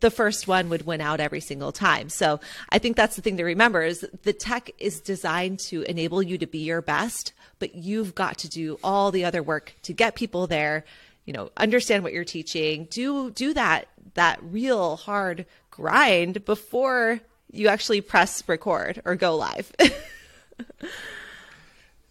[0.00, 2.08] the first one would win out every single time.
[2.08, 6.22] So I think that's the thing to remember is the tech is designed to enable
[6.22, 9.92] you to be your best, but you've got to do all the other work to
[9.92, 10.84] get people there,
[11.24, 17.68] you know, understand what you're teaching, do do that that real hard grind before you
[17.68, 19.72] actually press record or go live.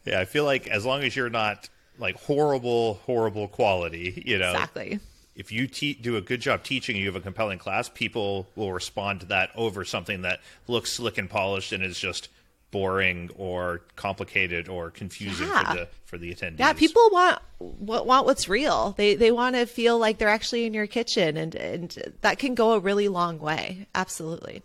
[0.05, 1.69] yeah i feel like as long as you're not
[1.99, 4.99] like horrible horrible quality you know exactly.
[5.37, 8.47] If you te- do a good job teaching and you have a compelling class, people
[8.55, 12.27] will respond to that over something that looks slick and polished and is just
[12.71, 15.69] boring or complicated or confusing Yeah.
[15.71, 16.59] for the for the attendees.
[16.59, 18.93] Yeah, people want wa- want what's real.
[18.97, 22.55] They they want to feel like they're actually in your kitchen, and and that can
[22.55, 23.87] go a really long way.
[23.95, 24.63] Absolutely.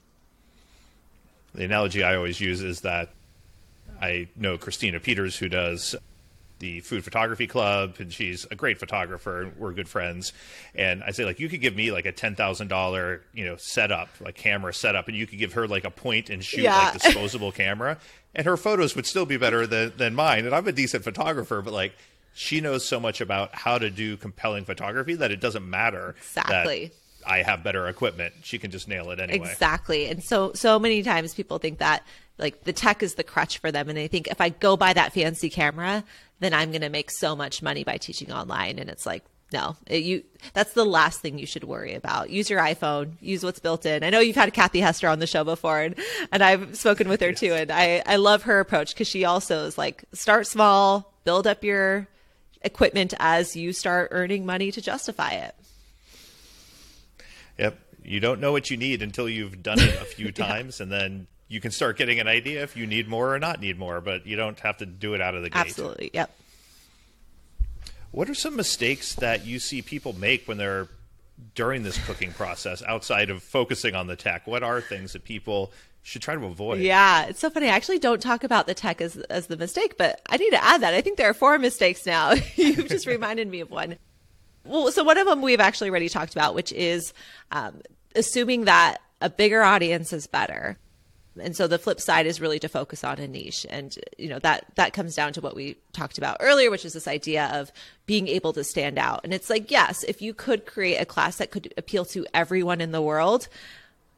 [1.54, 3.10] The analogy I always use is that
[4.00, 5.94] I know Christina Peters who does
[6.62, 10.32] the food photography club and she's a great photographer and we're good friends
[10.76, 14.34] and i say like you could give me like a $10000 you know setup like
[14.36, 16.78] camera setup and you could give her like a point and shoot Yeah.
[16.78, 17.98] like disposable camera
[18.34, 21.60] and her photos would still be better than, than mine and i'm a decent photographer
[21.62, 21.94] but like
[22.34, 26.86] she knows so much about how to do compelling photography that it doesn't matter Exactly.
[26.86, 30.06] that i have better equipment she can just nail it anyway Exactly.
[30.06, 32.04] And so so many times people think that
[32.38, 34.92] like the tech is the crutch for them and they think if I go buy
[34.92, 36.04] that fancy camera,
[36.40, 39.76] then I'm going to make so much money by teaching online and it's like no,
[39.86, 42.30] it- you that's the last thing you should worry about.
[42.30, 44.02] Use your iPhone, use what's built in.
[44.02, 45.94] I know you've had Kathy Hester on the show before and,
[46.32, 49.64] and I've spoken with her too and I I love her approach cuz she also
[49.66, 52.08] is like start small, build up your
[52.62, 55.54] equipment as you start earning money to justify it.
[57.58, 57.78] Yep.
[58.04, 61.26] You don't know what you need until you've done it a few times, and then
[61.52, 64.26] you can start getting an idea if you need more or not need more, but
[64.26, 65.60] you don't have to do it out of the gate.
[65.60, 66.10] Absolutely.
[66.14, 66.34] Yep.
[68.10, 70.88] What are some mistakes that you see people make when they're
[71.54, 74.46] during this cooking process outside of focusing on the tech?
[74.46, 76.80] What are things that people should try to avoid?
[76.80, 77.66] Yeah, it's so funny.
[77.66, 80.64] I actually don't talk about the tech as as the mistake, but I need to
[80.64, 80.94] add that.
[80.94, 82.32] I think there are four mistakes now.
[82.56, 83.98] You've just reminded me of one.
[84.64, 87.12] Well, so one of them we've actually already talked about, which is
[87.50, 87.82] um,
[88.14, 90.78] assuming that a bigger audience is better.
[91.40, 94.38] And so the flip side is really to focus on a niche, and you know
[94.40, 97.72] that that comes down to what we talked about earlier, which is this idea of
[98.04, 99.20] being able to stand out.
[99.24, 102.80] And it's like, yes, if you could create a class that could appeal to everyone
[102.80, 103.48] in the world,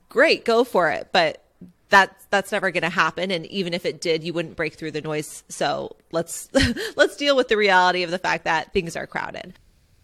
[0.09, 1.09] great, go for it.
[1.12, 1.44] But
[1.88, 3.31] that's that's never going to happen.
[3.31, 5.44] And even if it did, you wouldn't break through the noise.
[5.48, 6.48] So let's
[6.96, 9.55] let's deal with the reality of the fact that things are crowded.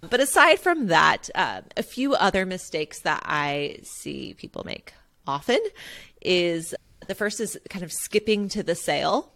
[0.08, 4.94] But aside from that, uh, a few other mistakes that I see people make
[5.26, 5.60] often
[6.22, 6.74] is
[7.10, 9.32] the first is kind of skipping to the sale.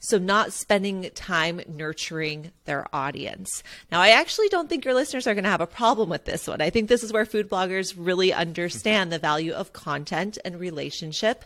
[0.00, 3.62] So, not spending time nurturing their audience.
[3.90, 6.46] Now, I actually don't think your listeners are going to have a problem with this
[6.46, 6.60] one.
[6.60, 11.44] I think this is where food bloggers really understand the value of content and relationship.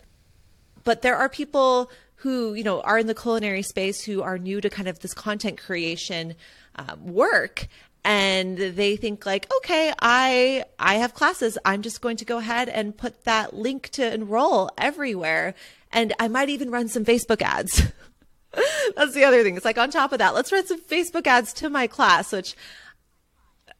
[0.83, 4.59] But there are people who, you know, are in the culinary space who are new
[4.59, 6.35] to kind of this content creation
[6.75, 7.67] um, work
[8.05, 12.69] and they think like okay i i have classes i'm just going to go ahead
[12.69, 15.53] and put that link to enroll everywhere
[15.91, 17.81] and i might even run some facebook ads
[18.95, 19.55] That's the other thing.
[19.55, 22.55] It's like on top of that, let's run some Facebook ads to my class, which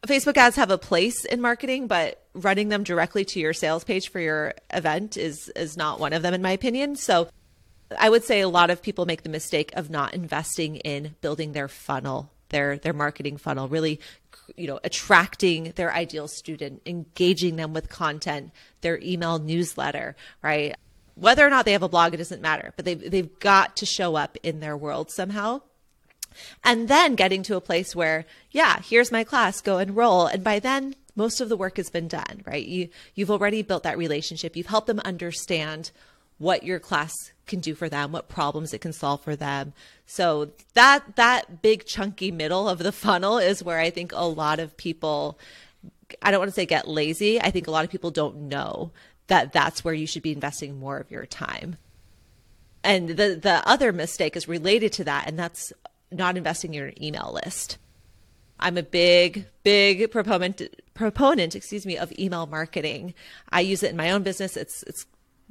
[0.08, 4.10] Facebook ads have a place in marketing, but running them directly to your sales page
[4.10, 6.96] for your event is is not one of them in my opinion.
[6.96, 7.30] So
[7.98, 11.54] I would say a lot of people make the mistake of not investing in building
[11.54, 14.00] their funnel, their their marketing funnel, really
[14.56, 20.76] you know, attracting their ideal student, engaging them with content, their email newsletter, right?
[21.16, 23.86] Whether or not they have a blog, it doesn't matter, but they've, they've got to
[23.86, 25.62] show up in their world somehow.
[26.64, 30.28] And then getting to a place where, yeah, here's my class, go enroll.
[30.28, 32.66] And by then, most of the work has been done, right?
[32.66, 34.56] You, you've already built that relationship.
[34.56, 35.92] You've helped them understand
[36.38, 37.14] what your class
[37.46, 39.74] can do for them, what problems it can solve for them.
[40.06, 44.60] So that that big chunky middle of the funnel is where I think a lot
[44.60, 45.40] of people
[46.22, 47.42] I don't want to say get lazy.
[47.42, 48.92] I think a lot of people don't know
[49.28, 51.78] that that's where you should be investing more of your time.
[52.84, 55.74] And the the other mistake is related to that and that's
[56.12, 57.78] not investing in your email list.
[58.60, 60.62] I'm a big, big proponent
[60.94, 63.14] proponent, excuse me, of email marketing.
[63.50, 64.56] I use it in my own business.
[64.56, 65.06] It's it's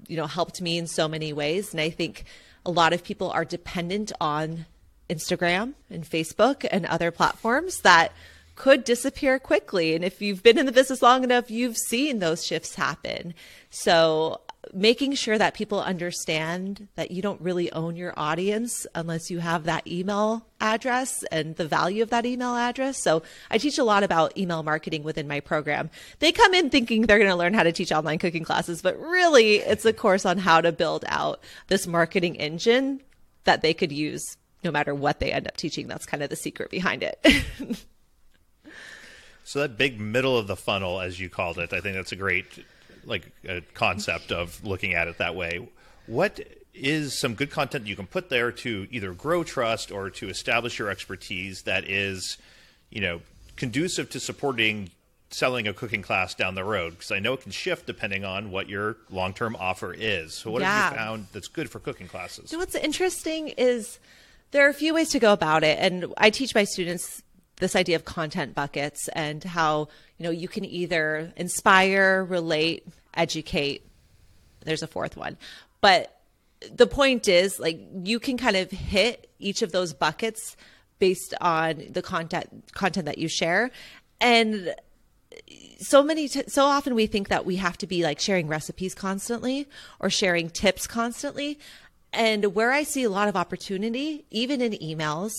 [0.08, 2.24] you know helped me in so many ways, and I think
[2.66, 4.66] a lot of people are dependent on
[5.10, 8.12] Instagram and Facebook and other platforms that
[8.56, 9.94] could disappear quickly.
[9.94, 13.34] And if you've been in the business long enough, you've seen those shifts happen.
[13.70, 14.40] So
[14.72, 19.64] making sure that people understand that you don't really own your audience unless you have
[19.64, 23.02] that email address and the value of that email address.
[23.02, 25.90] So I teach a lot about email marketing within my program.
[26.18, 28.98] They come in thinking they're going to learn how to teach online cooking classes, but
[28.98, 33.00] really it's a course on how to build out this marketing engine
[33.44, 35.86] that they could use no matter what they end up teaching.
[35.86, 37.24] That's kind of the secret behind it.
[39.44, 42.16] so that big middle of the funnel as you called it, I think that's a
[42.16, 42.64] great
[43.06, 45.68] like a concept of looking at it that way.
[46.06, 46.40] What
[46.74, 50.78] is some good content you can put there to either grow trust or to establish
[50.78, 52.38] your expertise that is,
[52.90, 53.20] you know,
[53.56, 54.90] conducive to supporting
[55.30, 56.90] selling a cooking class down the road?
[56.90, 60.34] Because I know it can shift depending on what your long term offer is.
[60.34, 60.82] So, what yeah.
[60.82, 62.50] have you found that's good for cooking classes?
[62.50, 63.98] So, what's interesting is
[64.54, 65.78] there are a few ways to go about it.
[65.80, 67.23] And I teach my students
[67.56, 69.88] this idea of content buckets and how
[70.18, 73.86] you know you can either inspire relate educate.
[74.64, 75.36] There's a fourth one.
[75.80, 76.20] But
[76.72, 80.56] the point is like you can kind of hit each of those buckets
[80.98, 83.70] based on the content content that you share.
[84.20, 84.74] And
[85.78, 88.94] so many t- so often we think that we have to be like sharing recipes
[88.94, 89.68] constantly
[90.00, 91.58] or sharing tips constantly.
[92.12, 95.32] And where i see a lot of opportunity even in emails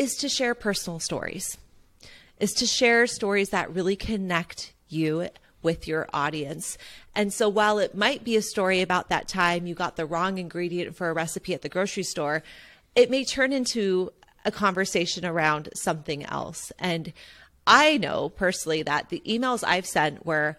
[0.00, 1.58] is to share personal stories,
[2.38, 5.28] is to share stories that really connect you
[5.60, 6.78] with your audience.
[7.14, 10.38] And so while it might be a story about that time you got the wrong
[10.38, 12.42] ingredient for a recipe at the grocery store,
[12.94, 14.10] it may turn into
[14.46, 16.72] a conversation around something else.
[16.78, 17.12] And
[17.66, 20.56] I know personally that the emails I've sent where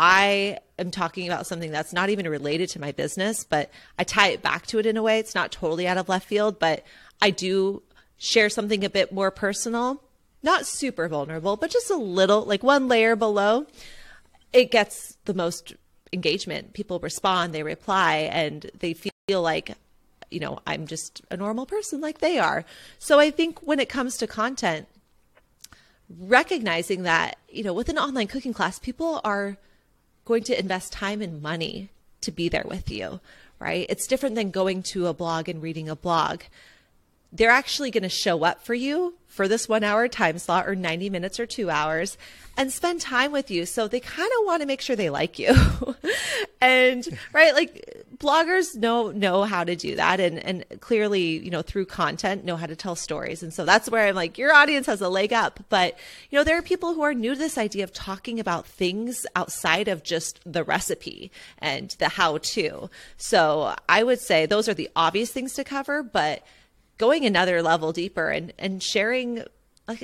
[0.00, 4.30] I am talking about something that's not even related to my business, but I tie
[4.30, 5.20] it back to it in a way.
[5.20, 6.84] It's not totally out of left field, but
[7.22, 7.84] I do
[8.20, 10.02] share something a bit more personal,
[10.42, 13.66] not super vulnerable, but just a little, like one layer below,
[14.52, 15.72] it gets the most
[16.12, 16.74] engagement.
[16.74, 19.74] People respond, they reply, and they feel like,
[20.30, 22.66] you know, I'm just a normal person like they are.
[22.98, 24.86] So I think when it comes to content,
[26.18, 29.56] recognizing that, you know, with an online cooking class, people are
[30.26, 31.88] going to invest time and money
[32.20, 33.20] to be there with you,
[33.58, 33.86] right?
[33.88, 36.42] It's different than going to a blog and reading a blog
[37.32, 40.74] they're actually going to show up for you for this one hour time slot or
[40.74, 42.18] 90 minutes or two hours
[42.56, 43.64] and spend time with you.
[43.64, 45.54] So they kind of want to make sure they like you.
[46.60, 51.62] and right, like bloggers know know how to do that and and clearly, you know,
[51.62, 53.42] through content know how to tell stories.
[53.42, 55.60] And so that's where I'm like, your audience has a leg up.
[55.68, 55.96] But
[56.30, 59.24] you know, there are people who are new to this idea of talking about things
[59.36, 62.90] outside of just the recipe and the how to.
[63.16, 66.44] So I would say those are the obvious things to cover, but
[67.00, 69.44] going another level deeper and and sharing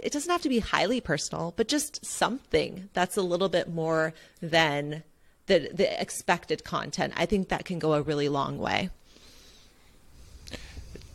[0.02, 4.12] it doesn't have to be highly personal but just something that's a little bit more
[4.40, 5.05] than
[5.47, 7.14] the the expected content.
[7.16, 8.90] I think that can go a really long way.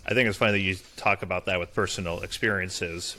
[0.06, 3.16] I think it's funny that you talk about that with personal experiences.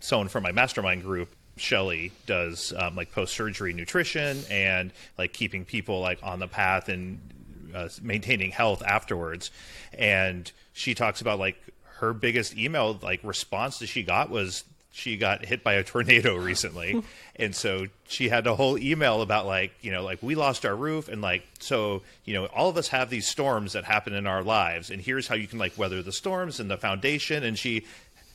[0.00, 5.64] Someone from my mastermind group Shelly does um, like post surgery nutrition and like keeping
[5.64, 7.20] people like on the path and
[7.74, 9.50] uh, maintaining health afterwards.
[9.92, 11.56] And she talks about like
[12.00, 16.36] her biggest email like response that she got was she got hit by a tornado
[16.36, 17.02] recently.
[17.36, 20.74] And so she had a whole email about like you know like we lost our
[20.74, 24.26] roof and like so you know all of us have these storms that happen in
[24.26, 24.90] our lives.
[24.90, 27.44] And here's how you can like weather the storms and the foundation.
[27.44, 27.84] And she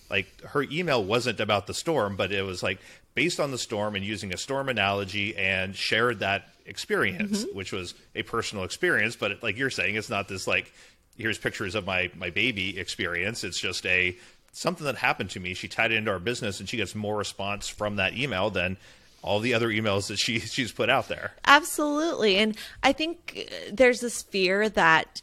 [0.09, 2.79] like her email wasn't about the storm but it was like
[3.15, 7.57] based on the storm and using a storm analogy and shared that experience mm-hmm.
[7.57, 9.15] which was a personal experience.
[9.15, 10.71] But like you're saying it's not this like
[11.17, 14.15] here's pictures of my my baby experience it's just a
[14.55, 15.53] something that happened to me.
[15.53, 18.77] She tied it into our business, and she gets more response from that email than
[19.21, 21.33] all the other emails that she she's put out there.
[21.45, 25.21] Absolutely, and I think uh, there's this fear that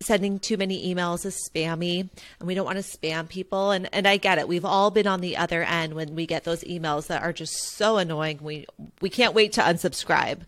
[0.00, 2.00] sending too many emails is spammy
[2.40, 4.48] and we don't want to spam people and and I get it.
[4.48, 7.54] We've all been on the other end when we get those emails that are just
[7.76, 8.40] so annoying.
[8.42, 8.66] We
[9.00, 10.40] we can't wait to unsubscribe.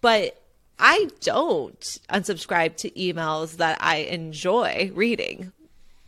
[0.00, 0.39] But
[0.80, 5.52] I don't unsubscribe to emails that I enjoy reading.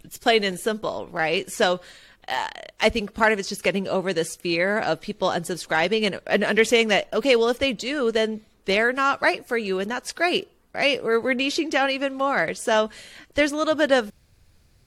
[0.02, 1.50] It's plain and simple, right?
[1.50, 1.80] So
[2.26, 2.48] uh,
[2.80, 6.42] I think part of it's just getting over this fear of people unsubscribing and, and
[6.42, 9.78] understanding that, okay, well, if they do, then they're not right for you.
[9.78, 11.04] And that's great, right?
[11.04, 12.54] We're, we're niching down even more.
[12.54, 12.90] So
[13.34, 14.10] there's a little bit of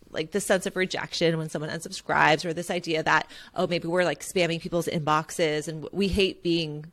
[0.10, 4.06] like the sense of rejection when someone unsubscribes or this idea that, oh, maybe we're
[4.06, 6.86] like spamming people's inboxes and we hate being,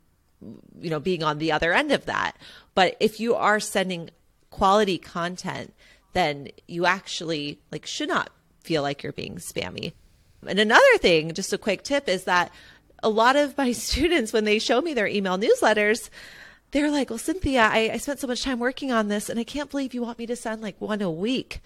[0.81, 2.37] you know, being on the other end of that.
[2.75, 4.11] But if you are sending
[4.51, 5.75] quality content,
[6.13, 8.31] then you actually like should not
[8.61, 9.93] feel like you're being spammy.
[10.47, 12.53] And another thing, just a quick tip is that
[13.03, 16.11] a lot of my students, when they show me their email newsletters,
[16.71, 19.45] they're like, Well, Cynthia, I, I spent so much time working on this and I
[19.45, 21.61] can't believe you want me to send like one a week.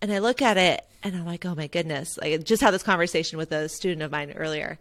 [0.00, 2.18] And I look at it and I'm like, Oh my goodness.
[2.20, 4.78] I just had this conversation with a student of mine earlier.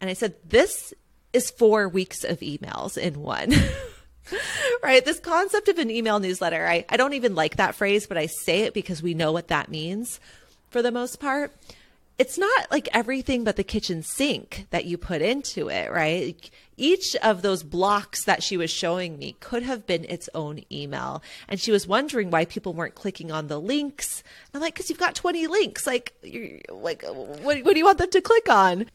[0.00, 0.94] And I said, This
[1.32, 3.52] is four weeks of emails in one.
[4.82, 5.04] right?
[5.04, 8.26] This concept of an email newsletter, I, I don't even like that phrase, but I
[8.26, 10.20] say it because we know what that means
[10.70, 11.52] for the most part.
[12.18, 16.50] It's not like everything but the kitchen sink that you put into it, right?
[16.76, 21.22] Each of those blocks that she was showing me could have been its own email.
[21.48, 24.24] And she was wondering why people weren't clicking on the links.
[24.52, 25.86] I'm like, because you've got 20 links.
[25.86, 26.12] Like,
[26.70, 28.86] like, what, what do you want them to click on?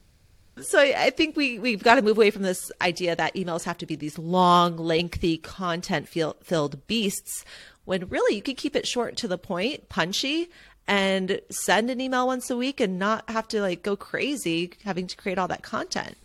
[0.62, 3.78] So I think we we've got to move away from this idea that emails have
[3.80, 7.44] to be these long, lengthy, content filled beasts.
[7.86, 10.50] When really you could keep it short to the point, punchy,
[10.88, 15.08] and send an email once a week and not have to like go crazy having
[15.08, 16.18] to create all that content.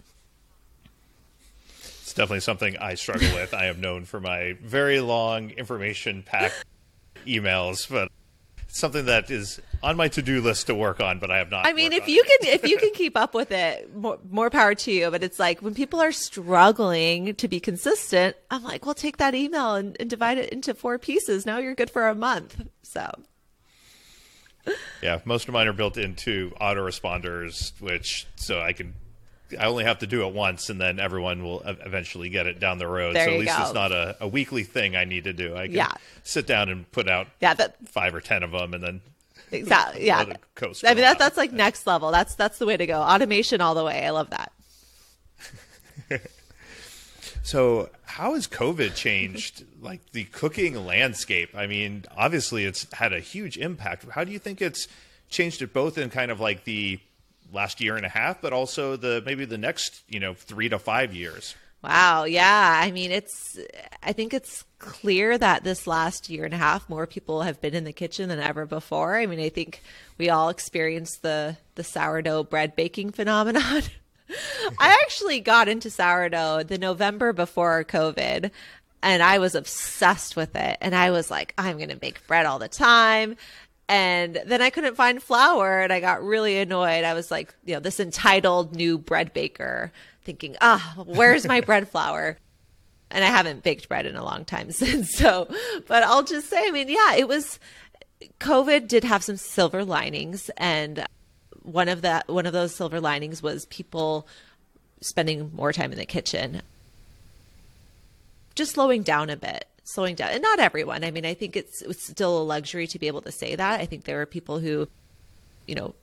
[2.02, 3.54] It's definitely something I struggle with.
[3.54, 6.64] I am known for my very long information packed
[7.26, 8.10] emails, but
[8.68, 11.66] something that is on my to-do list to work on, but I have not.
[11.66, 12.40] I mean, if you it.
[12.40, 15.10] can, if you can keep up with it, more, more power to you.
[15.10, 19.34] But it's like when people are struggling to be consistent, I'm like, well, take that
[19.34, 21.46] email and, and divide it into four pieces.
[21.46, 22.62] Now you're good for a month.
[22.82, 23.10] So.
[25.02, 28.94] Yeah, most of mine are built into autoresponders, which so I can
[29.58, 32.78] I only have to do it once, and then everyone will eventually get it down
[32.78, 33.14] the road.
[33.14, 33.62] There so at least go.
[33.62, 35.56] it's not a, a, weekly thing I need to do.
[35.56, 35.92] I can yeah.
[36.22, 39.00] sit down and put out yeah, that, five or ten of them, and then
[39.50, 40.34] exactly yeah.
[40.54, 42.10] Coast I mean that, that's like next level.
[42.10, 43.00] That's that's the way to go.
[43.00, 44.04] Automation all the way.
[44.04, 44.52] I love that.
[47.42, 51.50] so how has COVID changed like the cooking landscape?
[51.54, 54.04] I mean, obviously it's had a huge impact.
[54.10, 54.88] How do you think it's
[55.30, 57.00] changed it both in kind of like the
[57.52, 60.78] last year and a half, but also the maybe the next you know three to
[60.78, 61.54] five years.
[61.82, 62.24] Wow.
[62.24, 62.80] Yeah.
[62.82, 63.58] I mean, it's,
[64.02, 67.74] I think it's clear that this last year and a half, more people have been
[67.74, 69.16] in the kitchen than ever before.
[69.16, 69.80] I mean, I think
[70.18, 73.82] we all experienced the, the sourdough bread baking phenomenon.
[74.80, 78.50] I actually got into sourdough the November before COVID
[79.02, 80.78] and I was obsessed with it.
[80.80, 83.36] And I was like, I'm going to make bread all the time.
[83.88, 87.04] And then I couldn't find flour and I got really annoyed.
[87.04, 89.90] I was like, you know, this entitled new bread baker
[90.24, 92.36] thinking, ah, oh, where's my bread flour?
[93.10, 95.12] And I haven't baked bread in a long time since.
[95.14, 95.48] So,
[95.86, 97.58] but I'll just say, I mean, yeah, it was,
[98.40, 100.50] COVID did have some silver linings.
[100.58, 101.06] And
[101.62, 104.26] one of that, one of those silver linings was people
[105.00, 106.60] spending more time in the kitchen,
[108.54, 110.30] just slowing down a bit slowing down.
[110.30, 111.04] And not everyone.
[111.04, 113.80] I mean, I think it's it's still a luxury to be able to say that.
[113.80, 114.88] I think there are people who,
[115.66, 115.94] you know,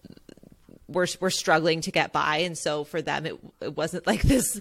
[0.88, 4.60] were were struggling to get by, and so for them, it it wasn't like this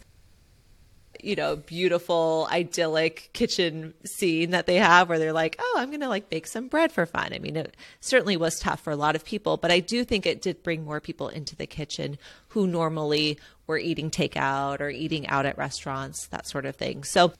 [1.24, 6.00] you know, beautiful, idyllic kitchen scene that they have where they're like, oh, I'm going
[6.00, 7.32] to like bake some bread for fun.
[7.32, 10.26] I mean, it certainly was tough for a lot of people, but I do think
[10.26, 12.18] it did bring more people into the kitchen
[12.48, 17.04] who normally were eating takeout or eating out at restaurants, that sort of thing.
[17.04, 17.32] So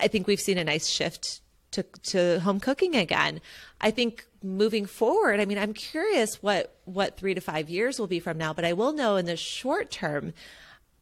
[0.00, 1.40] I think we've seen a nice shift
[1.72, 3.40] to, to home cooking again.
[3.80, 8.06] I think moving forward, I mean, I'm curious what what three to five years will
[8.06, 8.52] be from now.
[8.52, 10.32] But I will know in the short term.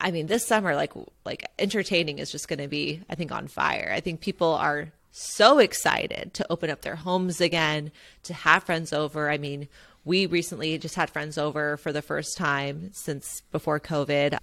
[0.01, 0.93] I mean, this summer, like
[1.25, 3.93] like entertaining is just going to be, I think, on fire.
[3.95, 7.91] I think people are so excited to open up their homes again,
[8.23, 9.29] to have friends over.
[9.29, 9.69] I mean,
[10.05, 14.39] we recently just had friends over for the first time since before COVID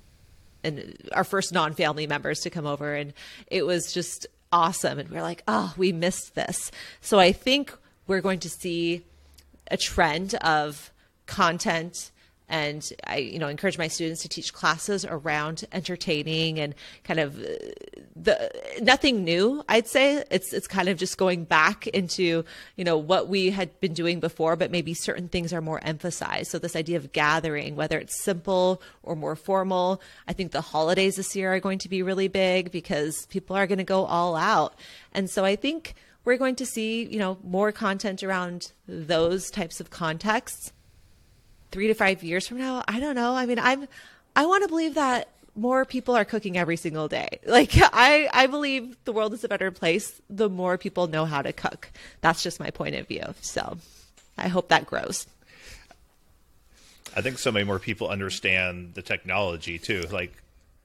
[0.64, 3.14] and our first non-family members to come over and
[3.48, 6.72] it was just awesome and we're like, "Oh, we missed this."
[7.02, 7.74] So I think
[8.08, 9.04] we're going to see
[9.70, 10.91] a trend of
[11.26, 12.12] content
[12.50, 16.74] and I, you know, encourage my students to teach classes around entertaining and
[17.04, 17.48] kind of uh,
[18.16, 19.64] the nothing new.
[19.68, 22.45] I'd say it's it's kind of just going back into
[22.76, 26.52] you know what we had been doing before, but maybe certain things are more emphasized.
[26.52, 31.18] So this idea of gathering, whether it's simple or more formal, I think the holidays
[31.18, 34.36] this year are going to be really big because people are going to go all
[34.36, 34.76] out,
[35.14, 39.82] and so I think we're going to see you know more content around those types
[39.82, 40.72] of contexts
[41.72, 43.36] three to five years from now, I don't know.
[43.36, 43.88] I mean, I'm,
[44.36, 47.39] I want to believe that more people are cooking every single day.
[47.47, 51.41] Like I, I believe the world is a better place the more people know how
[51.41, 51.89] to cook.
[52.22, 53.34] That's just my point of view.
[53.41, 53.78] So
[54.38, 55.26] I hope that grows.
[57.15, 60.03] I think so many more people understand the technology too.
[60.11, 60.34] Like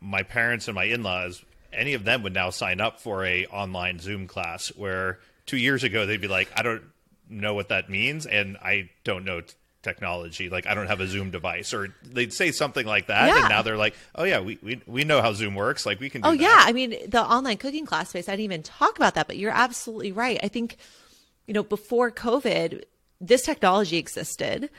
[0.00, 3.98] my parents and my in-laws, any of them would now sign up for a online
[3.98, 6.84] Zoom class where two years ago they'd be like, I don't
[7.28, 9.42] know what that means and I don't know
[9.82, 10.48] technology.
[10.48, 13.40] Like I don't have a Zoom device, or they'd say something like that, yeah.
[13.40, 15.84] and now they're like, "Oh yeah, we, we we know how Zoom works.
[15.84, 16.40] Like we can." oh that.
[16.40, 18.28] yeah, I mean the online cooking class space.
[18.28, 20.38] I didn't even talk about that, but you're absolutely right.
[20.42, 20.76] I think
[21.46, 22.84] you know before COVID,
[23.20, 24.70] this technology existed.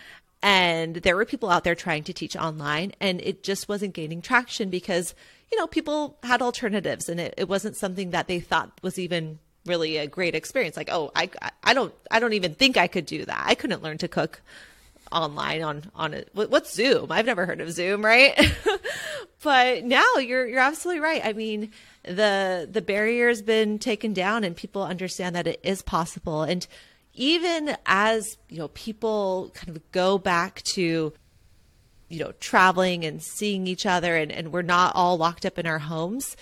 [0.46, 4.22] And there were people out there trying to teach online, and it just wasn't gaining
[4.22, 5.16] traction because,
[5.50, 9.40] you know, people had alternatives and it, it wasn't something that they thought was even
[9.66, 10.76] really a great experience.
[10.76, 11.30] Like, oh, I,
[11.64, 13.44] I don't, I don't even think I could do that.
[13.48, 14.42] I couldn't learn to cook
[15.14, 16.30] online on on it.
[16.34, 17.12] What's Zoom?
[17.12, 18.34] I've never heard of Zoom, right?
[19.44, 21.22] but now you're you're absolutely right.
[21.24, 21.72] I mean,
[22.04, 26.44] the the barrier's been taken down, and people understand that it is possible.
[26.44, 26.66] And
[27.14, 31.14] even as you know, people kind of go back to
[32.10, 35.66] you know traveling and seeing each other, and, and we're not all locked up in
[35.66, 36.36] our homes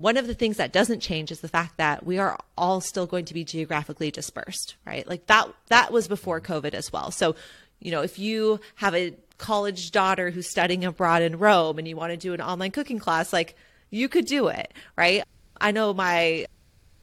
[0.00, 3.06] one of the things that doesn't change is the fact that we are all still
[3.06, 7.36] going to be geographically dispersed right like that that was before covid as well so
[7.80, 11.96] you know, if you have a college daughter who's studying abroad in Rome and you
[11.96, 13.56] want to do an online cooking class, like
[13.88, 15.24] you could do it, right?
[15.60, 16.46] I know my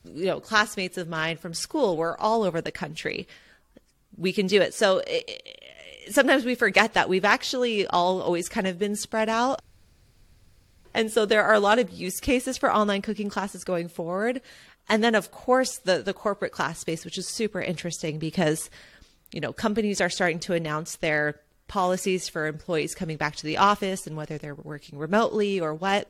[0.06, 3.28] you know classmates of mine from school were all over the country.
[4.18, 4.74] We can do it.
[4.74, 5.60] So it,
[6.10, 9.62] sometimes we forget that we've actually all always kind of been spread out.
[10.94, 14.42] And so there are a lot of use cases for online cooking classes going forward.
[14.90, 18.70] And then of course the the corporate class space, which is super interesting because
[19.32, 23.58] you know, companies are starting to announce their policies for employees coming back to the
[23.58, 26.08] office and whether they're working remotely or what.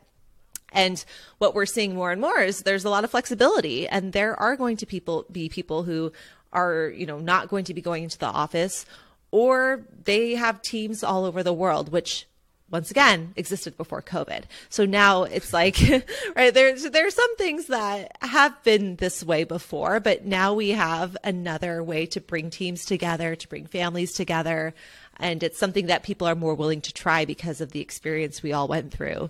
[0.72, 1.04] And
[1.38, 4.56] what we're seeing more and more is there's a lot of flexibility and there are
[4.56, 6.12] going to people be people who
[6.54, 8.86] are, you know, not going to be going into the office
[9.32, 12.28] or they have teams all over the world, which
[12.70, 14.44] once again existed before COVID.
[14.70, 15.80] So now it's like,
[16.36, 21.16] right, there's, there's some things that have been this way before, but now we have
[21.24, 24.74] another way to bring teams together, to bring families together.
[25.18, 28.54] And it's something that people are more willing to try because of the experience we
[28.54, 29.30] all went through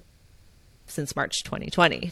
[0.88, 2.12] since March 2020.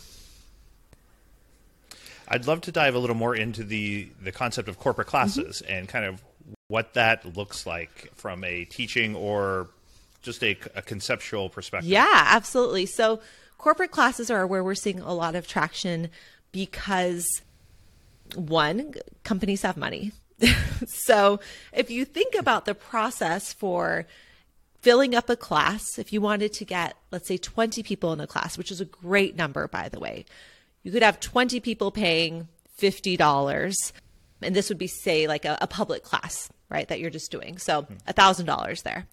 [2.28, 5.74] I'd love to dive a little more into the, the concept of corporate classes mm-hmm.
[5.74, 6.24] and kind of
[6.68, 9.70] what that looks like from a teaching or
[10.26, 11.90] just a, a conceptual perspective.
[11.90, 12.86] Yeah, absolutely.
[12.86, 13.22] So
[13.58, 16.10] corporate classes are where we're seeing a lot of traction
[16.52, 17.42] because
[18.36, 20.12] one, companies have money.
[20.88, 21.40] so
[21.72, 24.06] if you think about the process for
[24.82, 28.28] filling up a class, if you wanted to get, let's say, 20 people in a
[28.28, 30.26] class, which is a great number, by the way,
[30.84, 32.48] you could have 20 people paying
[32.80, 33.94] $50.
[34.42, 36.88] And this would be, say, like a, a public class, right?
[36.88, 37.58] That you're just doing.
[37.58, 37.96] So hmm.
[38.08, 39.08] $1,000 there.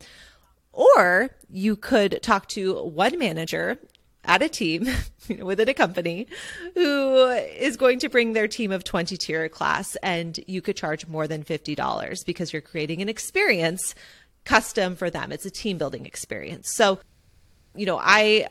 [0.72, 3.78] Or you could talk to one manager
[4.24, 4.88] at a team
[5.42, 6.26] within a company
[6.74, 10.76] who is going to bring their team of 20 to your class and you could
[10.76, 13.94] charge more than $50 because you're creating an experience
[14.44, 15.32] custom for them.
[15.32, 16.72] It's a team building experience.
[16.72, 16.98] So,
[17.74, 18.48] you know, I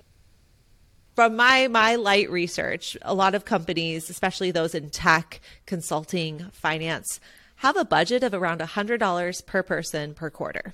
[1.16, 7.20] from my my light research, a lot of companies, especially those in tech, consulting, finance,
[7.58, 10.74] have a budget of around $100 per person per quarter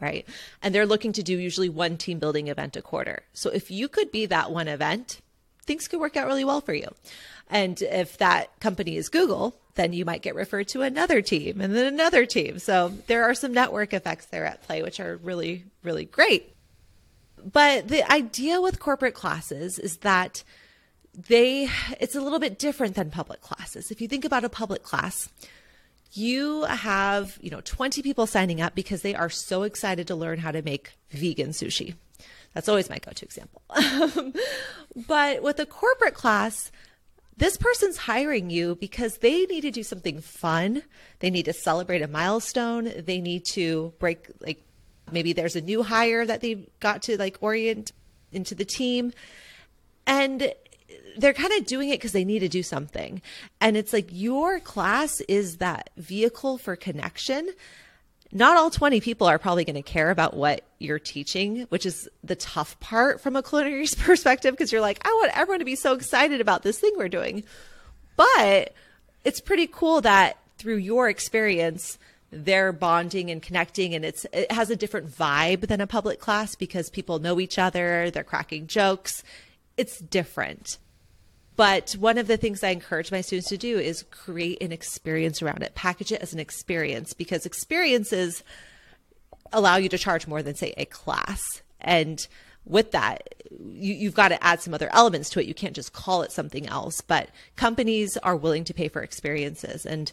[0.00, 0.26] right?
[0.62, 3.22] And they're looking to do usually one team building event a quarter.
[3.32, 5.20] So if you could be that one event,
[5.64, 6.88] things could work out really well for you.
[7.50, 11.74] And if that company is Google, then you might get referred to another team and
[11.74, 12.58] then another team.
[12.58, 16.54] So there are some network effects there at play, which are really, really great.
[17.44, 20.42] But the idea with corporate classes is that
[21.14, 21.68] they,
[22.00, 23.90] it's a little bit different than public classes.
[23.90, 25.28] If you think about a public class,
[26.12, 30.38] you have, you know, 20 people signing up because they are so excited to learn
[30.38, 31.94] how to make vegan sushi.
[32.54, 33.62] That's always my go to example.
[35.06, 36.72] but with a corporate class,
[37.36, 40.82] this person's hiring you because they need to do something fun.
[41.20, 42.92] They need to celebrate a milestone.
[42.98, 44.64] They need to break, like,
[45.12, 47.92] maybe there's a new hire that they've got to like orient
[48.32, 49.12] into the team.
[50.06, 50.52] And
[51.18, 53.20] they're kind of doing it because they need to do something.
[53.60, 57.50] And it's like your class is that vehicle for connection
[58.32, 62.08] not all 20 people are probably going to care about what you're teaching, which is
[62.22, 65.76] the tough part from a culinary perspective because you're like, I want everyone to be
[65.76, 67.44] so excited about this thing we're doing.
[68.16, 68.74] But
[69.24, 71.98] it's pretty cool that through your experience,
[72.30, 76.54] they're bonding and connecting and it's it has a different vibe than a public class
[76.54, 79.22] because people know each other, they're cracking jokes.
[79.78, 80.76] It's different.
[81.58, 85.42] But one of the things I encourage my students to do is create an experience
[85.42, 88.44] around it, package it as an experience because experiences
[89.52, 91.42] allow you to charge more than, say, a class.
[91.80, 92.24] And
[92.64, 93.34] with that,
[93.72, 95.46] you, have got to add some other elements to it.
[95.46, 97.00] You can't just call it something else.
[97.00, 99.84] But companies are willing to pay for experiences.
[99.84, 100.12] And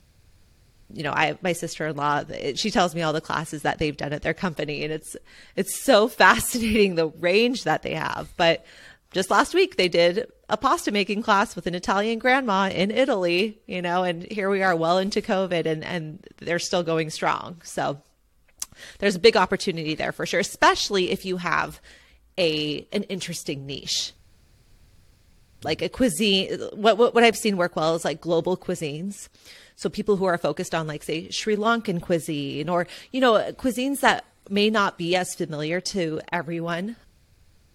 [0.91, 2.23] you know, I my sister in law.
[2.55, 5.15] She tells me all the classes that they've done at their company, and it's
[5.55, 8.33] it's so fascinating the range that they have.
[8.35, 8.65] But
[9.11, 13.59] just last week they did a pasta making class with an Italian grandma in Italy,
[13.65, 17.61] you know, and here we are well into COVID and, and they're still going strong.
[17.63, 18.01] So
[18.99, 21.79] there's a big opportunity there for sure, especially if you have
[22.37, 24.11] a an interesting niche.
[25.63, 29.29] Like a cuisine what, what what I've seen work well is like global cuisines.
[29.75, 34.01] So people who are focused on like say Sri Lankan cuisine or you know cuisines
[34.01, 36.97] that may not be as familiar to everyone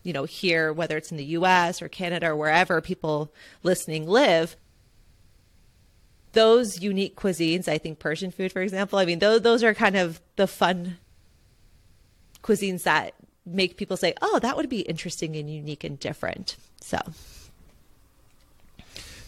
[0.03, 3.33] you know, here, whether it's in the US or Canada or wherever people
[3.63, 4.57] listening live,
[6.33, 9.97] those unique cuisines, I think Persian food, for example, I mean, those, those are kind
[9.97, 10.99] of the fun
[12.43, 16.57] cuisines that make people say, oh, that would be interesting and unique and different.
[16.81, 16.99] So.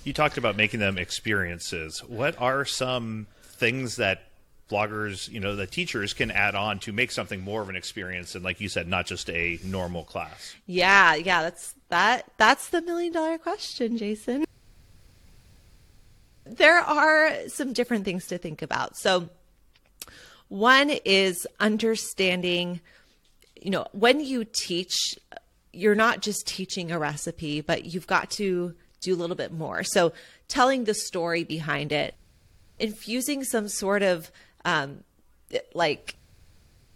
[0.04, 2.00] You talked about making them experiences.
[2.00, 4.24] What are some things that
[4.72, 8.34] bloggers, you know, the teachers can add on to make something more of an experience
[8.34, 10.54] and like you said, not just a normal class.
[10.66, 14.44] Yeah, yeah, that's that that's the million dollar question, Jason.
[16.44, 18.96] There are some different things to think about.
[18.96, 19.28] So
[20.48, 22.80] one is understanding
[23.60, 25.16] you know, when you teach
[25.72, 29.82] you're not just teaching a recipe, but you've got to do a little bit more.
[29.82, 30.12] So
[30.48, 32.14] telling the story behind it,
[32.78, 34.30] infusing some sort of
[34.64, 35.04] um,
[35.74, 36.16] like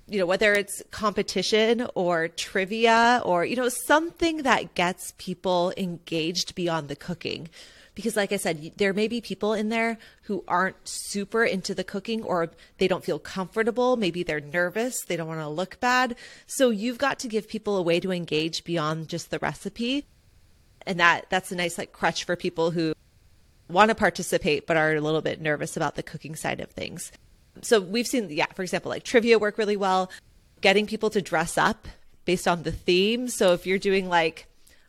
[0.09, 6.55] you know whether it's competition or trivia or you know something that gets people engaged
[6.55, 7.49] beyond the cooking.
[7.95, 11.83] Because like i said there may be people in there who aren't super into the
[11.83, 13.97] cooking or they don't feel comfortable.
[13.97, 15.03] Maybe they're nervous.
[15.05, 16.15] They don't want to look bad.
[16.47, 20.05] So you've got to give people a way to engage beyond just the recipe.
[20.87, 22.95] And that that's a nice like crutch for people who
[23.69, 27.11] want to participate but are a little bit nervous about the cooking side of things
[27.63, 30.11] so we've seen, yeah, for example, like trivia work really well,
[30.61, 31.89] getting people to dress up
[32.25, 33.29] based on the theme.
[33.29, 34.47] So if you're doing like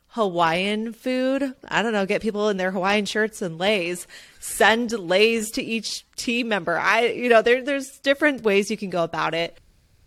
[0.09, 4.07] Hawaiian food, I don't know, get people in their Hawaiian shirts and leis,
[4.39, 6.77] send leis to each team member.
[6.77, 9.59] I, you know, there, there's different ways you can go about it.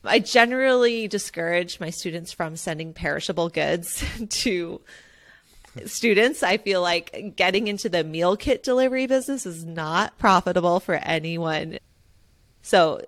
[0.03, 4.81] I generally discourage my students from sending perishable goods to
[5.85, 6.43] students.
[6.43, 11.79] I feel like getting into the meal kit delivery business is not profitable for anyone
[12.63, 13.01] so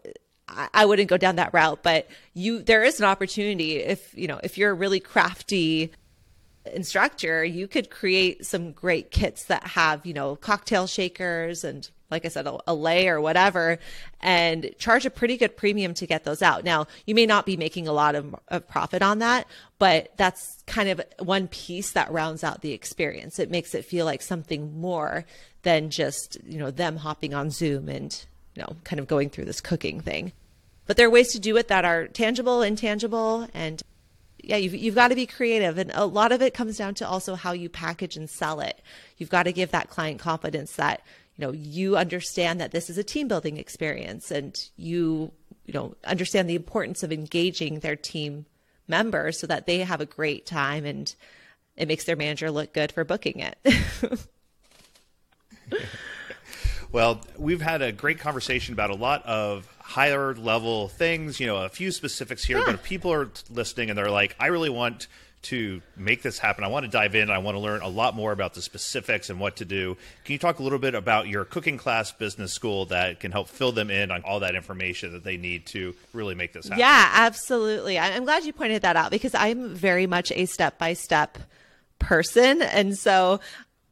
[0.48, 4.40] I, wouldn't go down that route, but you there is an opportunity if you know
[4.42, 5.92] if you're a really crafty
[6.66, 12.26] instructor, you could create some great kits that have you know cocktail shakers and like
[12.26, 13.78] I said, a, a lei or whatever,
[14.20, 16.62] and charge a pretty good premium to get those out.
[16.62, 19.46] Now, you may not be making a lot of, of profit on that,
[19.78, 23.38] but that's kind of one piece that rounds out the experience.
[23.38, 25.24] It makes it feel like something more
[25.62, 28.24] than just, you know, them hopping on Zoom and
[28.54, 30.32] you know, kind of going through this cooking thing.
[30.86, 33.82] But there are ways to do it that are tangible, intangible, and
[34.42, 35.78] yeah, you've, you've got to be creative.
[35.78, 38.80] And a lot of it comes down to also how you package and sell it.
[39.16, 41.02] You've got to give that client confidence that,
[41.36, 45.30] you know, you understand that this is a team building experience and you,
[45.64, 48.46] you know, understand the importance of engaging their team
[48.88, 51.14] members so that they have a great time and
[51.76, 53.56] it makes their manager look good for booking it.
[56.92, 61.56] Well, we've had a great conversation about a lot of higher level things, you know,
[61.56, 62.64] a few specifics here, yeah.
[62.66, 65.08] but if people are listening and they're like, I really want
[65.42, 68.14] to make this happen, I want to dive in, I want to learn a lot
[68.14, 69.96] more about the specifics and what to do.
[70.24, 73.48] Can you talk a little bit about your cooking class business school that can help
[73.48, 76.78] fill them in on all that information that they need to really make this happen?
[76.78, 77.98] Yeah, absolutely.
[77.98, 81.38] I'm glad you pointed that out because I'm very much a step by step
[81.98, 82.62] person.
[82.62, 83.40] And so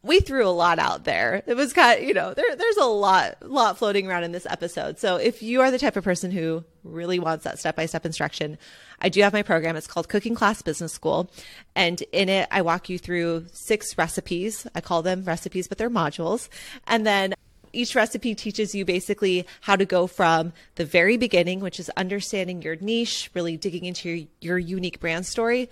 [0.02, 1.42] we threw a lot out there.
[1.46, 4.46] It was kind of, you know, there, there's a lot, lot floating around in this
[4.46, 4.98] episode.
[4.98, 8.06] So if you are the type of person who really wants that step by step
[8.06, 8.56] instruction,
[9.02, 9.76] I do have my program.
[9.76, 11.30] It's called Cooking Class Business School.
[11.74, 14.66] And in it, I walk you through six recipes.
[14.74, 16.48] I call them recipes, but they're modules.
[16.86, 17.34] And then
[17.72, 22.62] each recipe teaches you basically how to go from the very beginning, which is understanding
[22.62, 25.68] your niche, really digging into your, your unique brand story,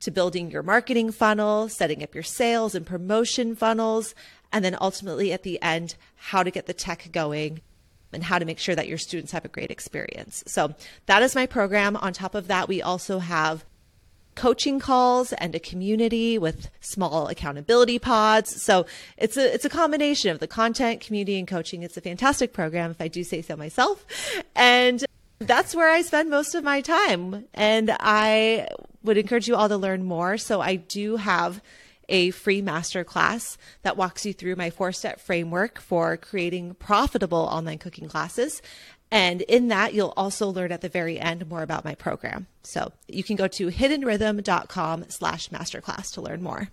[0.00, 4.14] to building your marketing funnel, setting up your sales and promotion funnels,
[4.52, 7.60] and then ultimately at the end, how to get the tech going
[8.12, 10.42] and how to make sure that your students have a great experience.
[10.46, 10.74] So
[11.06, 11.96] that is my program.
[11.96, 13.64] On top of that, we also have
[14.34, 18.62] coaching calls and a community with small accountability pods.
[18.62, 18.86] So
[19.16, 21.82] it's a it's a combination of the content, community, and coaching.
[21.82, 24.06] It's a fantastic program, if I do say so myself.
[24.54, 25.04] And
[25.38, 27.46] that's where I spend most of my time.
[27.54, 28.68] And I
[29.06, 30.36] would encourage you all to learn more.
[30.36, 31.62] So I do have
[32.08, 37.78] a free masterclass that walks you through my four step framework for creating profitable online
[37.78, 38.62] cooking classes.
[39.10, 42.46] And in that, you'll also learn at the very end more about my program.
[42.62, 46.68] So you can go to hiddenrhythm.com slash masterclass to learn more.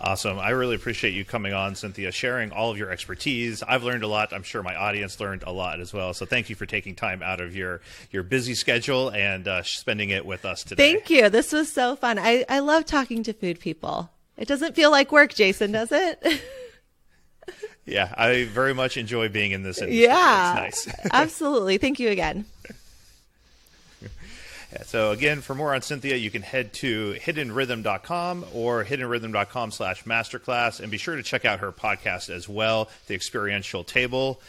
[0.00, 0.38] Awesome.
[0.38, 3.62] I really appreciate you coming on, Cynthia, sharing all of your expertise.
[3.62, 4.32] I've learned a lot.
[4.32, 6.12] I'm sure my audience learned a lot as well.
[6.12, 7.80] So thank you for taking time out of your,
[8.10, 10.92] your busy schedule and uh, spending it with us today.
[10.92, 11.30] Thank you.
[11.30, 12.18] This was so fun.
[12.18, 14.10] I, I love talking to food people.
[14.36, 16.42] It doesn't feel like work, Jason, does it?
[17.86, 20.04] yeah, I very much enjoy being in this industry.
[20.04, 20.64] Yeah.
[20.64, 20.96] It's nice.
[21.12, 21.78] Absolutely.
[21.78, 22.44] Thank you again.
[24.84, 30.80] So again, for more on Cynthia, you can head to hiddenrhythm.com or hiddenrhythm.com slash masterclass
[30.80, 34.40] and be sure to check out her podcast as well, The Experiential Table.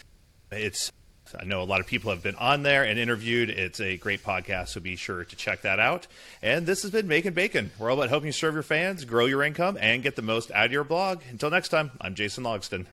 [0.52, 0.92] It's
[1.38, 3.50] I know a lot of people have been on there and interviewed.
[3.50, 6.08] It's a great podcast, so be sure to check that out.
[6.42, 7.72] And this has been Making Bacon.
[7.78, 10.52] We're all about helping you serve your fans, grow your income, and get the most
[10.52, 11.22] out of your blog.
[11.30, 12.86] Until next time, I'm Jason Logsdon.